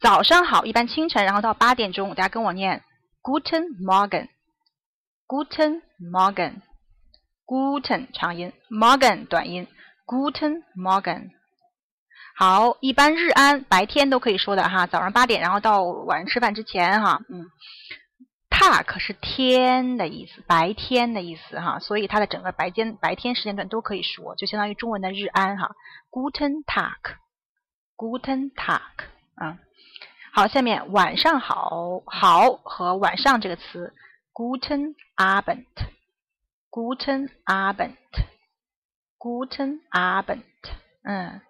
[0.00, 2.82] 早上好，一般清晨，然后到八点钟，大家跟我念
[3.22, 9.68] Guten Morgen，Guten Morgen，Guten 长音，Morgen 短音
[10.04, 11.30] ，Guten Morgen。
[12.36, 17.46] 好，一般日安白天都可以说的哈，早上八点，然后到晚上吃饭之前哈，嗯
[18.50, 25.76] ，Tag 是天的意思，白天的意思哈，所以它的整个白间白天时间段都可以说，就相当于中文的日安哈
[26.10, 28.80] ，Guten Tag，Guten Tag，
[29.36, 29.58] 啊，
[30.32, 33.94] 好，下面晚上好，好和晚上这个词
[34.32, 40.42] ，Guten Abend，Guten Abend，Guten Abend，
[41.04, 41.40] 嗯。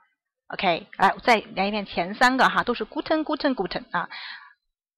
[0.55, 4.09] OK，来再来一遍前三个哈，都是 Guten Guten Guten 啊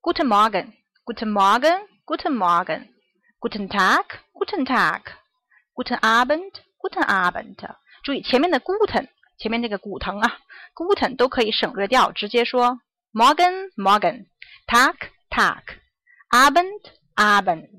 [0.03, 7.57] ，Guten Morgen，Guten Morgen，Guten Morgen，Guten Tag，Guten Tag，Guten Abend，Guten Abend。
[8.03, 9.09] 注意前面的 Guten，
[9.39, 10.37] 前面那个骨疼啊
[10.75, 12.79] ，Guten 都可以省略掉，直接说
[13.15, 14.95] Morgen Morgen，Tag
[15.31, 16.83] Tag，Abend
[17.15, 17.71] Abend。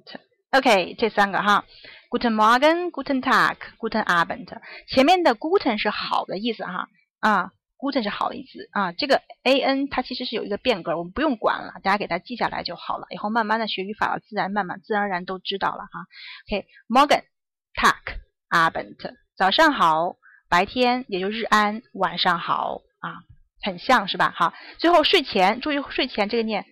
[0.50, 1.64] OK，这三个哈
[2.10, 4.48] ，Guten Morgen，Guten Tag，Guten Abend。
[4.90, 6.88] 前面的 Guten 是好的意思哈，
[7.20, 7.52] 啊。
[7.80, 13.06] Guten 是好的意思啊，这个 a n 它其实是有一个变格，我们不用管了，大家给它记下来就好了。
[13.12, 16.08] 以后慢慢的学语法了，自然慢慢自然而然都知道了哈。
[16.48, 20.16] OK，Morgen，Tag，Abend，早上好，
[20.50, 23.22] 白天也就日安，晚上好啊，
[23.62, 24.34] 很像是吧？
[24.36, 26.66] 好，最后睡前注意睡前这个念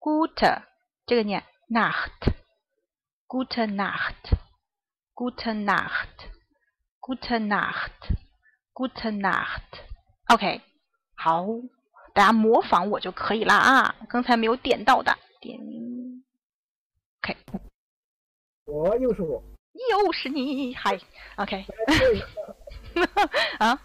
[0.00, 0.62] Gute，
[1.04, 9.82] 这个念 Nacht，Gute Nacht，Gute Nacht，Gute Nacht，Gute Nacht。
[10.28, 10.60] OK，
[11.14, 11.46] 好，
[12.12, 13.94] 大家模仿我就可以了啊！
[14.08, 15.58] 刚才没有点到的点
[17.22, 17.36] ，OK。
[18.64, 19.40] 我又是我，
[19.90, 20.98] 又是你，嗨
[21.36, 21.64] ，OK。
[23.60, 23.80] 啊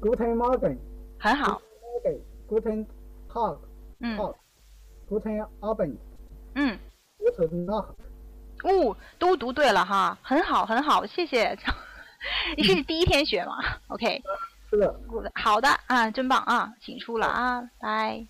[0.00, 0.78] Guten Morgen，
[1.18, 1.60] 很好。
[2.48, 2.86] Guten
[3.28, 3.58] Tag，
[4.00, 4.18] 嗯
[5.08, 5.96] ，Guten Abend，
[6.54, 6.78] 嗯
[7.18, 7.94] ，Guten Nacht。
[8.62, 11.58] 哦，都读对了哈，很好，很好，谢谢。
[12.56, 13.58] 你 是第一天学吗
[13.88, 14.22] ？OK。
[14.74, 14.80] 是
[15.22, 18.26] 的，好的啊，真棒啊，请出了啊，拜。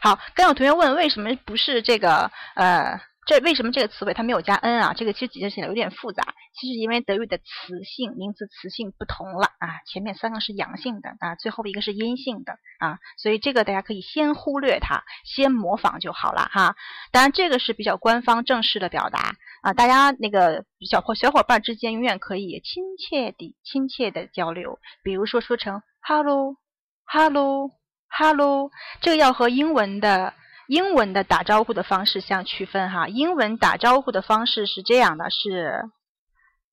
[0.00, 4.94] 好，刚有同学问为什么不是这个呃，这为什么这个词尾它没有加 n 啊？
[4.94, 7.44] 这个其实解释起来有点复杂，其实因为德语的词
[7.84, 16.76] 性名词词性不同了啊，前面三个是阳性的啊，最后一个是阴性的啊，所以这个大家可以先忽略它，先模仿就好了哈。
[17.12, 19.36] 当然这个是比较官方正式的表达。
[19.62, 24.78] 啊，大家那个小伙小伙伴之间永远可以亲切的、亲切的交流。
[25.02, 28.70] 比如说说成 “hello”，“hello”，“hello”，
[29.00, 30.34] 这个要和英文的
[30.68, 33.08] 英文的打招呼的方式相区分哈。
[33.08, 35.84] 英文打招呼的方式是这样的，是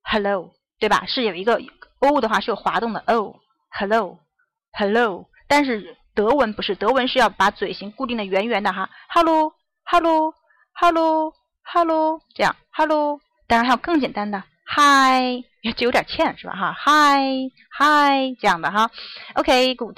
[0.04, 1.06] “hello”，对吧？
[1.06, 1.62] 是有一个
[2.00, 5.26] “o” 的话是有滑动的 “o”，“hello”，“hello”。
[5.48, 11.34] 但是德文不是，德文是要把嘴型固定的圆圆的哈，“hello”，“hello”，“hello”。
[11.64, 14.44] Hello，这样，Hello，当然还有更简单的
[14.76, 15.46] ，Hi，
[15.78, 16.54] 这有点欠是吧？
[16.54, 18.92] 哈，Hi，Hi，这样的哈。
[19.36, 19.98] OK，Good，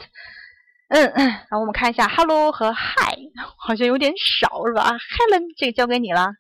[0.94, 3.18] 嗯嗯，然后我们看一下 hello 和 hi，
[3.58, 6.36] 好像有点少是吧？Helen，这个交给你了。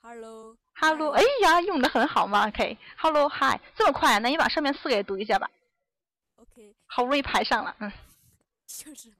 [0.00, 0.56] Hello。
[0.74, 2.48] Hello，哎呀，用的很好嘛。
[2.48, 4.18] OK，Hello hi，这么快啊？
[4.20, 5.50] 那你把上面四个也读一下吧。
[6.36, 6.74] OK。
[6.86, 7.92] 好不容易排上了，嗯。
[8.66, 9.12] 就是。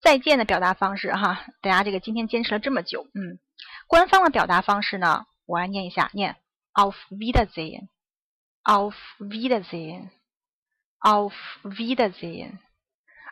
[0.01, 3.39] 再见的表达方式哈，大家这个今天坚持了这么久，嗯，
[3.87, 5.25] 官方的表达方式呢？
[5.47, 6.35] 我来念一下，念
[6.73, 11.33] Auf Wiedersehen，Auf Wiedersehen，Auf
[11.63, 12.59] Wiedersehen。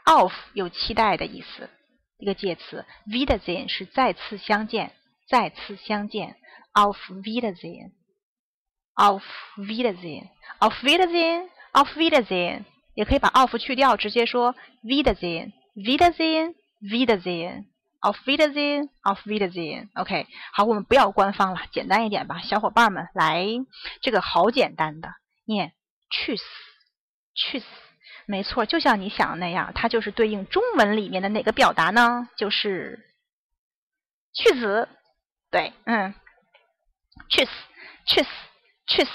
[0.05, 1.69] Auf 有期待的意思，
[2.17, 2.85] 一个介词。
[3.05, 4.93] Wiedersehen 是再次相见，
[5.27, 6.37] 再次相见。
[6.73, 9.23] Auf Wiedersehen，Auf
[9.57, 12.63] Wiedersehen，Auf Wiedersehen，Auf Wiedersehen，
[12.93, 17.65] 也可以把 auf 去掉，直接说 Wiedersehen，Wiedersehen，Wiedersehen。
[18.05, 19.89] Auf Wiedersehen, auf Wiedersehen.
[19.95, 23.47] OK，好，我们不要官方了，简单一点吧，小伙伴们来，
[23.99, 25.09] 这个好简单的，
[25.43, 25.73] 念
[26.11, 26.43] 去死，
[27.33, 27.65] 去死，
[28.27, 32.29] 没错，就像你想的那样，它就是对应中文里面的哪个表达呢？
[32.37, 33.03] 就是
[34.35, 34.87] 去死，
[35.49, 36.13] 对，嗯，
[37.27, 37.51] 去死，
[38.05, 38.29] 去死，
[38.85, 39.09] 去死。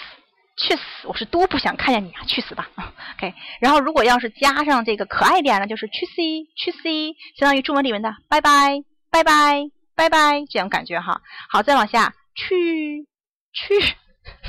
[0.61, 0.83] 去死！
[1.05, 2.23] 我是多不想看见你啊！
[2.27, 2.69] 去死吧！
[3.17, 11.23] OK，然后如果要是加上这个可爱点呢，就是去 C 去 C，相当于中文里面的拜拜拜拜拜拜这样感觉哈。
[11.49, 13.07] 好，再往下去
[13.55, 13.97] 去，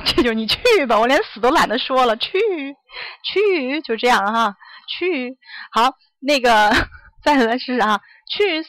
[0.05, 2.37] 这就你去吧，我连死都懒得说了，去
[3.23, 4.55] 去就这样哈，
[4.89, 5.37] 去
[5.71, 6.71] 好那个
[7.23, 8.63] 再来试试啊，去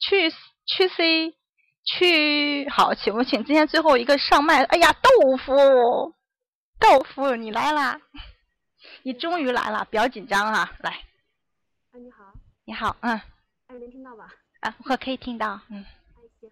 [0.00, 0.30] 去
[0.66, 1.34] 去 C
[1.84, 4.64] 去好，请不请今天最后一个上麦？
[4.64, 6.14] 哎呀，豆腐。
[6.80, 8.00] 豆腐，你来啦！
[9.02, 10.90] 你终于来了，不要紧张啊，来。
[11.92, 12.32] 哎，你好。
[12.64, 13.12] 你好，嗯。
[13.66, 14.34] 哎，能听到吧？
[14.60, 15.84] 啊，我可以听到，嗯。
[16.16, 16.50] 哎，行，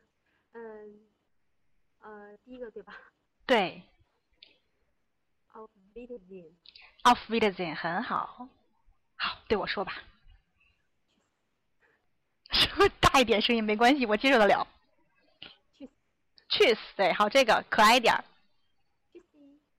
[0.53, 1.01] 嗯，
[2.01, 2.95] 呃，第一个对吧？
[3.47, 3.83] 对。
[5.55, 6.53] Auf Wiedersehen。
[7.03, 8.49] Auf Wiedersehen，很好。
[9.17, 10.03] 好，对我说吧。
[12.53, 14.67] 说大一点声音没关系，我接受得了。
[15.77, 15.91] 去。
[16.51, 16.81] 去死！
[16.97, 18.15] 对，好，这个可爱一点。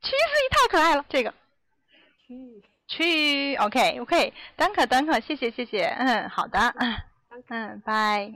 [0.01, 0.49] 去死！
[0.51, 1.33] 太可爱了，这个。
[2.27, 6.95] 去去，OK OK，单可单可，谢谢谢谢，嗯，好的，嗯
[7.49, 8.31] 嗯，拜。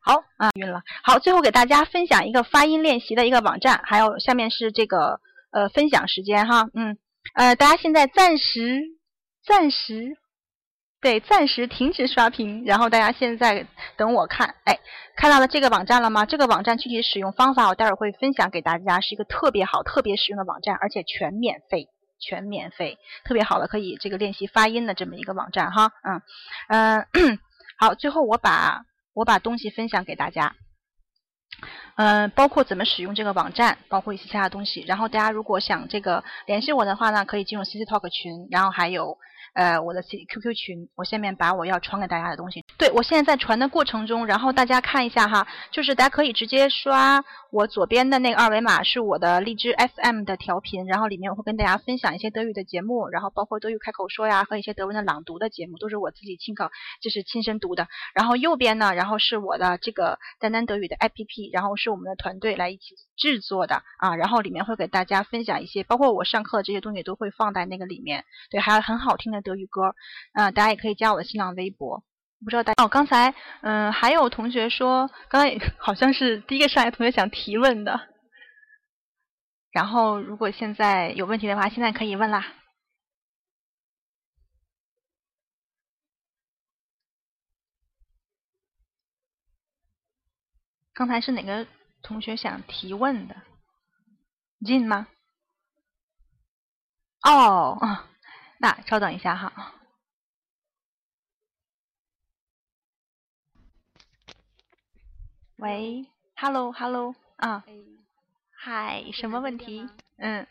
[0.00, 0.82] 好啊，晕了。
[1.02, 6.98] 好，最后给大家分享一个发音练习的一个网站，还有下面是这个呃分享时间哈，嗯
[7.34, 8.82] 呃，大家现在暂时
[9.44, 10.16] 暂时
[11.02, 13.66] 对暂时停止刷屏，然后大家现在
[13.96, 14.78] 等我看，哎，
[15.16, 16.24] 看到了这个网站了吗？
[16.24, 21.88] 这个网站具体使用方法我待会儿会分享给大家，是一个特别好、特别实用的网站，而且全免费。
[22.24, 26.22] 全免费，特别好的可以这个练习发音的这么一个网站哈，嗯
[26.68, 27.38] 嗯、
[27.76, 30.54] 好，最后我把我把东西分享给大家，
[31.96, 34.84] 嗯、包括怎么使用这个网站，包括一些其他东西。
[34.86, 39.18] 然后大家如果想这个联系我的话呢，可以进入 CC Talk 群，然后还有
[39.54, 42.64] 呃我的 QQ 群，我下面把我要传给大家的东西。
[42.78, 56.70] 对我现在在传的过程中，然后大家看一下哈，就是大家可以直接刷我左边的那个二维码，是我的荔枝 FM 的调频，然后里面我会跟大家分享一些德语的节目，然后包括德语开口说呀和一些德文的朗读的节目，都是我自己亲口
[57.02, 57.88] 就是亲身读的。
[58.14, 68.24] 然后右边呢，然后是我的这个丹丹德语的 APP，然后是我们的团队来一起制作的啊，然后里面会给大家分享一些，包括我上课这些东西都会放在那个里面。
[68.50, 69.94] 对，还有很好听的德语歌，
[70.32, 72.04] 啊、大家也可以加我的新浪微博。
[72.44, 78.08] 不知道大家哦，刚才嗯、还有同学说，刚才 好像是第一个上来同学想提问的，
[79.70, 82.54] 然后如果现在有问题的话，现在可以问啦。
[90.94, 91.66] 刚才是哪个
[92.02, 93.36] 同学想提问的？
[94.64, 95.08] 进吗？
[97.22, 97.78] 哦，
[98.62, 99.74] 那稍等一下哈。
[105.56, 106.06] 喂
[106.36, 107.64] ，Hello，Hello，啊，
[108.52, 109.88] 嗨，什么问题？
[110.18, 110.46] 嗯，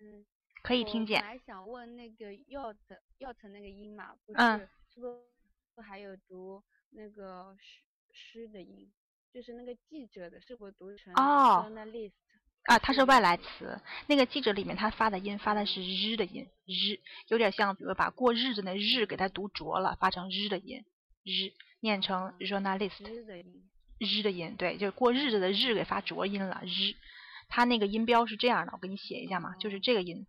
[0.00, 0.26] 嗯，
[0.62, 1.18] 可以听见。
[1.22, 2.76] 我还想问那个 yacht
[3.18, 7.80] yacht 那个音嘛，不嗯是，是不是还有读那个诗
[8.12, 8.92] 诗的音？
[9.32, 11.66] 就是那个记者的，是不是读成哦？
[12.64, 13.80] 啊，它是外来词。
[14.06, 20.84] 那个记者里面他发的音发的是日的音，日有点像，比如把过日子的日给它读浊了，发成日的音，
[21.24, 23.04] 日念成 journalist，
[23.98, 24.54] 日的音。
[24.56, 26.94] 对，就是过日子的日给发浊音了，日。
[27.48, 30.26] 它那个音标是这样的，我给你写一下嘛，就是这个音。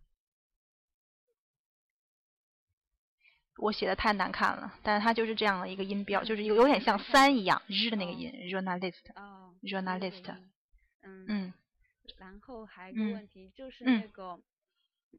[3.57, 10.35] 我写的太难看了，但是它就是这样的一个音标，就是有有点像三一样，日的那个音，journalist，journalist，
[11.03, 11.53] 嗯嗯。
[12.17, 14.39] 然后还有一个问题、就是那个，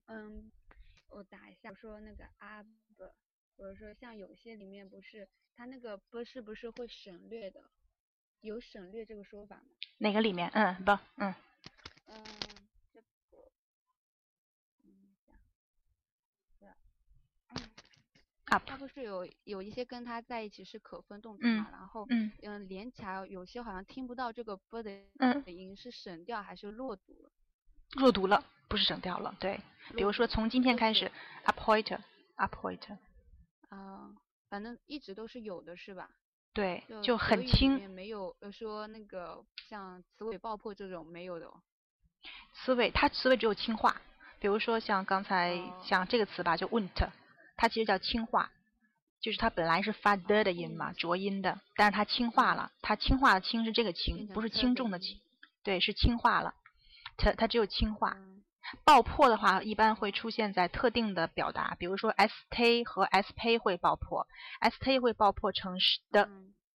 [0.07, 0.51] 嗯，
[1.09, 2.67] 我打一下，我说那个 ab，
[3.57, 7.71] 或者说像有些里面不是它那个不是不是会省略的？
[8.41, 9.71] 有省略这个说法吗？
[9.99, 10.51] 哪个里面？
[10.51, 11.35] 嗯，不，嗯。
[12.07, 13.01] 嗯，这
[13.31, 13.51] 个，
[14.83, 15.33] 嗯一下，
[16.61, 16.69] 对，
[17.51, 17.71] 嗯。
[18.55, 21.69] up，它不是有有一些跟它在一起是可分动词嗯嘛？
[21.73, 24.93] 然后嗯嗯连起来有些好像听不到这个 b 的
[25.51, 27.31] 音是省掉还是落读了？
[27.97, 29.35] 弱读了，不是省掉了。
[29.39, 29.61] 对，
[29.97, 31.11] 比如说从今天开始
[31.45, 32.97] ，appoint，appoint，
[33.69, 34.11] 啊、
[34.49, 36.09] 反正一直都是有的是吧？
[36.53, 37.75] 对，就很轻。
[37.75, 41.61] 面没有呃说那个像词尾爆破这种没有的哦。
[42.55, 44.01] 词尾，它词尾只有轻化。
[44.39, 47.09] 比如说像刚才像这个词吧，就 went，
[47.57, 48.51] 它其实叫轻化，
[49.21, 55.21] 就是它本来是发的的音嘛，浊音的，但是它轻化了，它轻化的轻是这个轻，不是轻重的轻，
[55.63, 56.55] 对，是轻化了，
[57.17, 58.17] 它它只有轻化。
[58.83, 64.27] 爆破的话，一般会出现在特定的表达，比如说 st 和 sp 会爆破
[64.61, 66.29] ，st 会爆破成是的，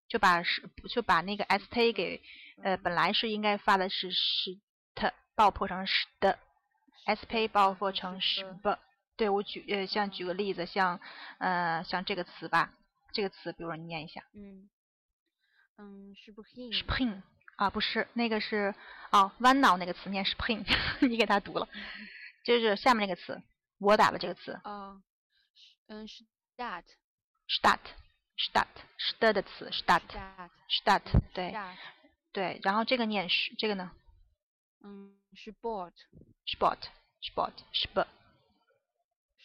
[0.07, 2.21] 就把是就把那个 st 给
[2.63, 4.59] 呃本来是应该发的是是
[4.95, 6.37] 的，爆破成是的
[7.07, 8.69] ，sp 爆破成是不。
[9.19, 10.97] 对我举呃像举个例子，像
[11.39, 12.73] 呃像这个词吧，
[13.11, 14.23] 这个词比如说你念一下。
[14.33, 14.69] 嗯
[15.77, 17.21] 嗯 s p r i n spring
[17.57, 18.73] 啊不是那个是
[19.11, 20.65] 哦弯脑那个词念 spring，
[21.05, 21.67] 你给他读了，
[22.45, 23.41] 就是下面那个词
[23.77, 24.57] 我打的这个词。
[24.63, 25.01] 哦，
[25.87, 26.85] 嗯 start
[27.49, 27.79] start
[28.37, 28.67] start
[28.97, 30.01] start 的词 start
[30.69, 31.01] start
[31.33, 31.53] 对
[32.31, 33.91] 对，然后这个念是这个呢？
[34.81, 35.93] 嗯 sport
[36.45, 37.53] sport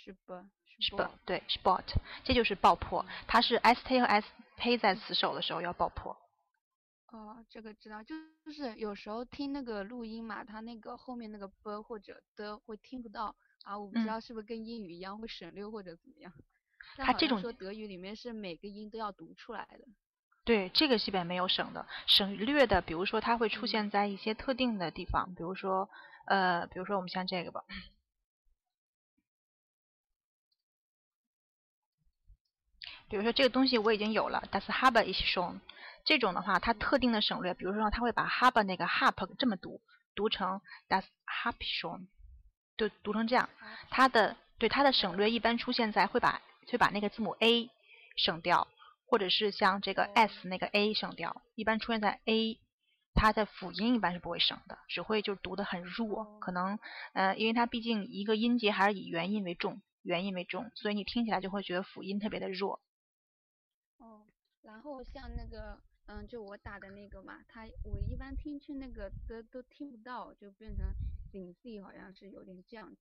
[0.05, 1.85] 是不对 sport
[2.25, 6.17] 这就是爆破，它是 st 和 sp 在词首的时候要爆破。
[7.13, 8.15] 哦，这个知道，就
[8.45, 16.33] 就是有时候听那个录音嘛，它那个后面那个 b 或者的会听不到啊，我不知嗯道是不是跟英语一样会省略或者怎么样。
[16.97, 19.87] 但它这种说德语里面是每个音都要读出来的。
[20.45, 25.89] 对，这个基本没有省的，省略的，比如说它会出现在一些特定的地方，比如说
[26.27, 27.65] 呃，比如说我们像这个吧，
[33.09, 35.61] 比如说这个东西我已经有了，das habe ich schon，
[36.05, 39.81] 这种的话它特定的省略，比如说它会把 habe 那个 hab 这么读，
[40.15, 42.07] 读成 das habe ich schon，
[42.77, 43.49] 就读成这样，
[43.91, 46.41] 它的对它的省略一般出现在会把
[46.71, 47.71] 会把那个字母 a
[48.17, 48.69] 省掉。
[49.07, 52.59] 或者是像这个 s 那个 a 省掉，一般出现在 a，
[53.15, 56.81] 它的辅音一般是不会省的，只会就读得很弱，可能
[57.13, 62.81] 呃，因为它毕竟一个音节还是以元音为重，元音为重，所以你听起来就会觉得辅音特别的弱。
[64.65, 70.87] 哦，然后像那个嗯，就我打的那个嘛，它我一般听去那个的都听不到，就变成
[71.31, 72.97] z z 好像是有点这样子。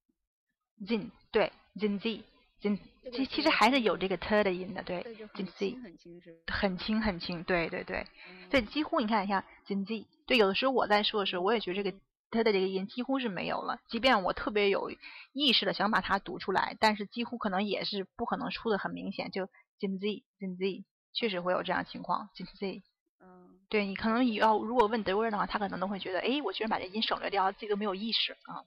[0.86, 2.24] zin 对 zin z
[2.62, 2.80] zin
[3.12, 8.06] 其其实还是有这个 t 的音的，对 zin z 很轻是很轻很轻，对对对，
[8.50, 11.98] 对几乎你看一下 zin z，对有的时候我在说的时候，我也觉得这个
[12.32, 14.92] t 的这个音几乎是没有了，即便我特别有
[15.34, 19.46] 意识的想把它读出来，但是几乎可能也是不可能出的很明显，就
[19.80, 22.84] zin z zin z 确实会有这样情况 zin z。
[23.20, 28.66] 嗯，对你可能要如果问德国人的话，他可能都会觉得，哎，我居然把这音省略掉，自己都没有意识啊。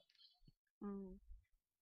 [0.81, 1.19] 嗯，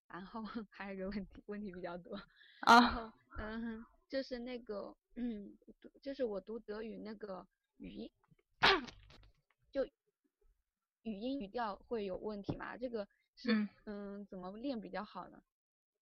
[0.08, 2.20] 然后 还有一个问题，问题比较多。
[2.60, 3.12] 啊。
[3.38, 5.56] 嗯，就是那个，嗯，
[6.02, 7.46] 就是我读德语那个
[7.78, 8.10] 语音，
[9.72, 9.84] 就
[11.02, 12.76] 语音语调会有问题吗？
[12.76, 15.42] 这个是嗯嗯怎么练比较好呢？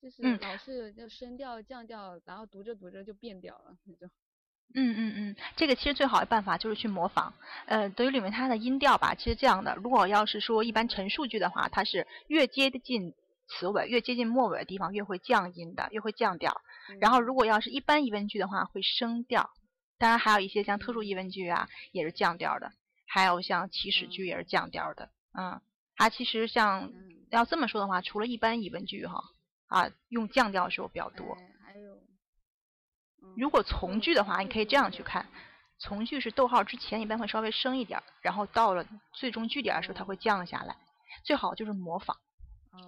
[0.01, 4.11] 就是嗯老是就升调降调，然后读着读着就变调了那种。
[4.75, 7.35] 嗯嗯嗯，这个其实最好的办法就是去模仿。
[7.67, 9.75] 呃，德语里面它的音调吧，其实这样的。
[9.77, 13.13] 如果要是说一般陈述句的话，它是越接近
[13.49, 16.63] 词尾、越接近末尾的地方越会降音的，越会降调。
[17.01, 19.51] 然后如果要是一般疑问句的话，会升调。
[19.99, 22.73] 当然还有一些像特殊疑问句啊，也是降调的。
[23.07, 25.11] 还有像祈使句也是降调的。
[25.39, 25.61] 嗯，
[25.97, 26.91] 它其实像
[27.31, 29.23] 要这么说的话，除了一般疑问句哈，
[29.67, 31.37] 啊，用降调的时候比较多。
[31.63, 31.99] 还有。
[33.37, 35.27] 如果从句的话，你可以这样去看，
[35.79, 40.77] 从句是逗号之前一般会稍微升一点儿，然后到了最终句点的时候它会降下来。
[41.25, 42.17] 最好就是模仿，
[42.73, 42.79] 哦，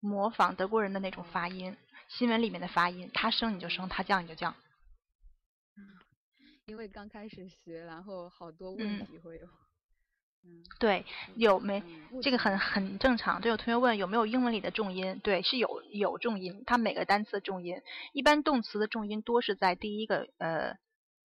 [0.00, 1.76] 模仿德国人的那种发音，
[2.08, 4.54] 新闻里面的发音，他升你就升，他降你就降。
[6.66, 9.46] 因为刚开始学，然后好多问嗯题会有。
[10.78, 11.04] 对，
[11.36, 13.40] 有没嗯这个很很正常。
[13.40, 17.80] 就有同学问有没有英文里的重音，对，是有有重音，它每个单词的重音，
[18.12, 20.76] 一般动词的重音多是在第一个呃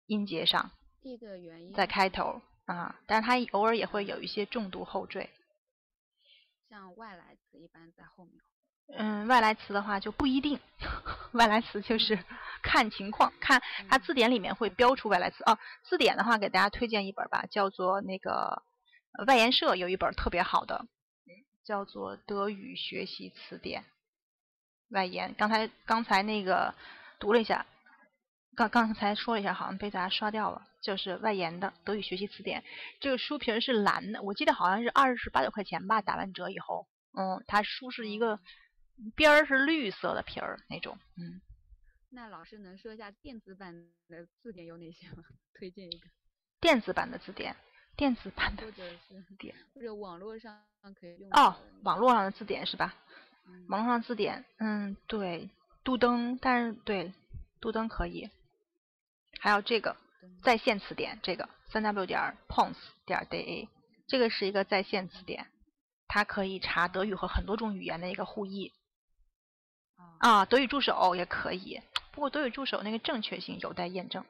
[0.07, 0.71] 音节上，
[1.01, 5.31] 第一个原因在开头啊，但是它偶尔也会有一些重读后缀。
[6.69, 8.35] 像外来词一般在后面。
[8.95, 10.61] 嗯，外来词的话就不一定，
[11.33, 12.19] 外来词就是
[12.63, 15.43] 看情况，看它字典里面会标出外来词。
[15.45, 18.63] 哦，字典的话给大家推荐一本吧，叫做那个呃
[19.27, 20.87] 外研社有一本特别好的，
[21.65, 23.83] 叫做《德语学习词典》
[24.89, 25.35] 外研。
[25.35, 26.75] 刚才刚才那个
[27.21, 27.67] 读了一下，
[28.57, 32.61] 刚刚才说了一下，好像被大家刷掉了，就是外研的《德语学习词典》。
[33.01, 36.89] 这个书皮儿是蓝的，我记得好像是二十八九块钱吧，打完折以后。
[37.15, 38.41] 嗯，它书是一个
[39.15, 41.41] 边儿是绿色的皮儿那种，嗯。
[42.15, 43.75] 那老师能说一下电子版
[44.09, 45.23] 的字典有哪些吗？
[45.55, 46.09] 推荐一个。
[46.61, 47.57] 电子版的字典，
[47.97, 50.59] 电子版的或者是典或者网络上
[50.98, 52.94] 可以用哦，网络上的字典是吧？
[53.47, 55.51] 嗯网络上字典，嗯，对，
[55.85, 57.12] 杜登，但是对，
[57.60, 58.31] 杜登可以。
[59.40, 59.97] 还有这个
[60.43, 63.69] 在线词典，这个三 w 点 pons 点 da，
[64.06, 65.47] 这个是一个在线词典，
[66.06, 68.73] 它可以查德语和很多种语言的一个互译。
[70.19, 71.81] 啊，德语助手也可以，
[72.12, 74.24] 不过德语助手那个正确性有待验证。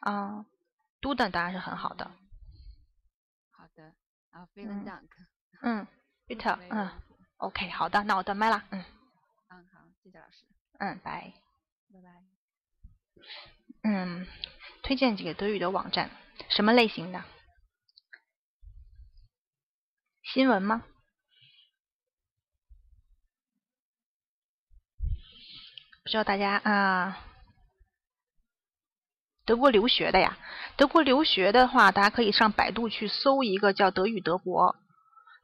[0.00, 0.44] 啊，
[1.00, 2.10] 杜登当然是很好的。
[4.30, 5.08] 啊，vielen Dank。
[5.62, 5.86] 嗯
[6.26, 6.90] ，bitte，嗯
[7.38, 8.84] ，OK，好的，那我断麦了，嗯。
[9.48, 10.44] 嗯，好，谢谢老师。
[10.78, 11.32] 嗯，拜。
[11.92, 12.22] 拜拜。
[13.82, 14.26] 嗯，
[14.82, 16.10] 推荐几个德语的网站，
[16.50, 17.24] 什么类型的？
[20.22, 20.84] 新闻吗？
[26.04, 27.24] 不知道大家啊，
[29.48, 30.36] 德国留学的呀？
[30.76, 34.76] 德国留学的话，大家可以上百度去搜一个叫“德语德国”，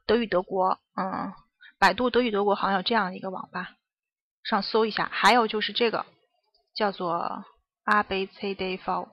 [0.05, 1.33] 德语德国，嗯，
[1.79, 3.71] 百度德语德国好像有这样一个网吧，
[4.43, 5.09] 上搜一下。
[5.11, 6.05] 还有就是这个
[6.75, 7.43] 叫做
[7.83, 9.07] a b c d v，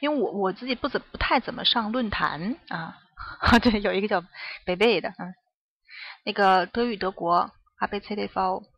[0.00, 2.98] 因为我我自己不怎不太怎么上论坛啊，
[3.62, 4.22] 对，有一个叫
[4.66, 5.32] 北贝的，嗯，
[6.26, 7.50] 那个德语德国
[7.80, 8.71] a b c d v。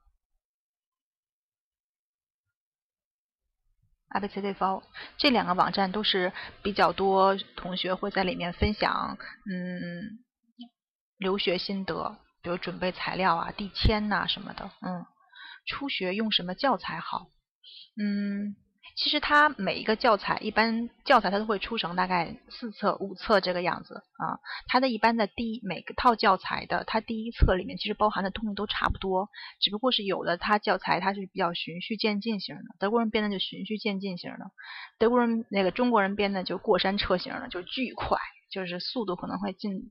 [4.14, 4.82] A b c d v
[5.18, 6.32] 这两个网站都是
[6.62, 9.18] 比较多同学会在里面分享，
[9.50, 10.20] 嗯，
[11.18, 15.04] 留学心得，比如准备材料啊、递签呐、什么的，嗯，
[15.66, 17.26] 初学用什么教材好，
[18.00, 18.54] 嗯，
[18.96, 24.38] 其实它每一个教材，一般教材它都会出成大概四册、五册这个样子啊。
[24.68, 29.28] 它的一般的第一每个套教材的，它第一册里面其实包含的东西都差不多，
[29.60, 34.52] 只不过是有的它教材它是比较循序渐进型的，德国人编的就循序渐进型的，
[34.98, 38.16] 德国人那个中国人编的就过山车型的，就巨快，
[38.48, 39.90] 就是速度可能会进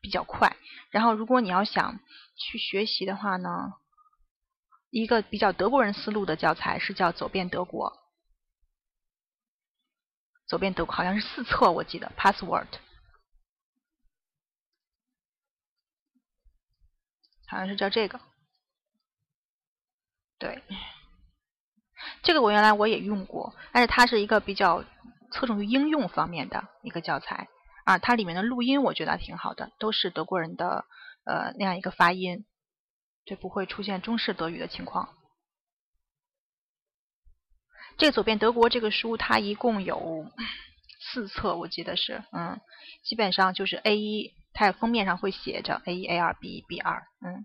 [0.00, 0.56] 比较快。
[0.90, 2.00] 然后如果你要想
[2.36, 3.74] 去学习的话呢，
[4.90, 7.92] 一个比较德国人思路的教材是叫《走遍德国》。
[10.50, 12.66] 左边德好像是四册，我记得 password
[17.46, 18.20] 好像是叫这个。
[20.40, 20.60] 对，
[22.24, 24.84] 这个我原来我也用过，但是它是一个比较
[25.30, 27.46] 侧重于应用方面的一个教材
[27.84, 27.98] 啊。
[27.98, 30.84] 它里面的录音我觉得挺好的，都是德国人的
[31.22, 32.44] 呃那样一个发音，
[33.24, 35.14] 就不会出现中式德语的情况。
[38.00, 40.32] 这个走遍德国这个书，它一共有
[41.12, 42.58] 四册，我记得是，嗯，
[43.04, 47.44] 基本上就是 A 一，它封面上会写着 A 一、A 二、B 一、B 二，嗯。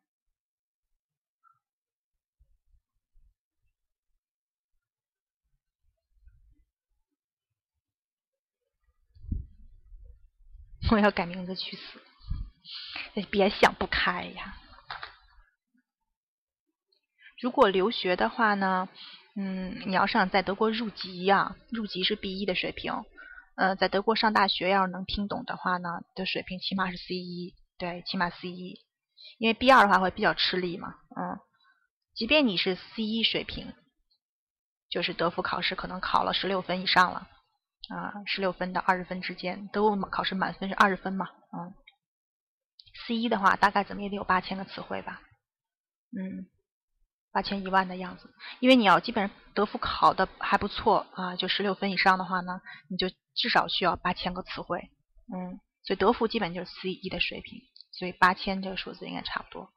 [10.90, 11.99] 我要改名字去死！
[13.30, 14.56] 别想不开呀！
[17.41, 18.88] 如果留学的话呢？
[19.38, 22.94] 嗯，你要想在德国入籍呀、入籍是 B 一的水平。
[23.56, 28.80] 呃，在德国上大学要是能听懂的话呢，的水平起码是 C 一，对，起码 C 一。
[29.38, 31.40] 因为 B 二的话会比较吃力嘛，嗯，
[32.14, 33.74] 即便你是 C 一水平，
[34.90, 37.28] 就是德福考试可能考了十六分以上了，
[37.90, 41.74] 啊，十六分到二十分之间，德国考试满分是二十分嘛，嗯
[43.07, 45.22] ，C 一的话大概怎么也得有八千个词汇吧，
[46.18, 46.48] 嗯。
[47.36, 54.90] 八千一万的样子，因为你要基本上德福考的还不错啊，就十六分以上的话呢，你就至少需要八千个词汇，
[55.34, 57.60] 嗯，所以德福基本就是 C 一的水平，
[57.91, 59.70] 所以八千这个数字应该差不多。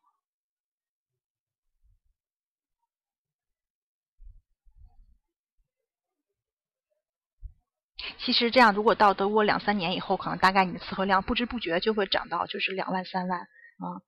[8.20, 13.98] 其实这样，如果到德国两三年以后，可能大概你的词汇量不知不觉就会涨到就是两万三万啊。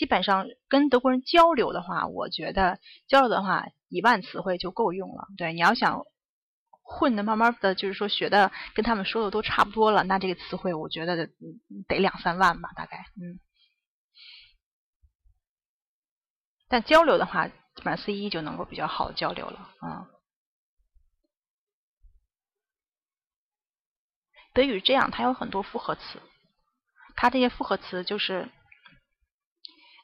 [0.00, 5.28] 基本上跟德国人交流的话，我觉得交流的话一万词汇就够用了。
[5.36, 6.06] 对，你要想
[6.80, 11.28] 混的慢慢的就是说学的跟他们说的都差不多了，那这个词汇我觉得
[11.86, 13.38] 得两三万吧，大概嗯。
[16.66, 17.54] 但交流的话，基
[17.84, 20.08] 本上 C 一就能够比较好交流了啊。
[24.54, 26.22] 德语这样，它有很多复合词，
[27.16, 28.50] 它这些复合词就是，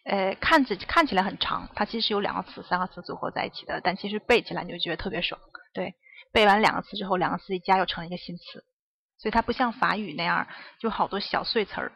[0.06, 5.40] 呃，看着看起来很长，它其实有两个词、三个词组合在一起的，但其实背起来你就觉得特别爽。
[5.74, 5.94] 对，
[6.32, 8.64] 背完两个词之后，两个词一加又成了一个新词，
[9.18, 10.46] 所以它不像法语那样
[10.78, 11.92] 就好多小碎词儿。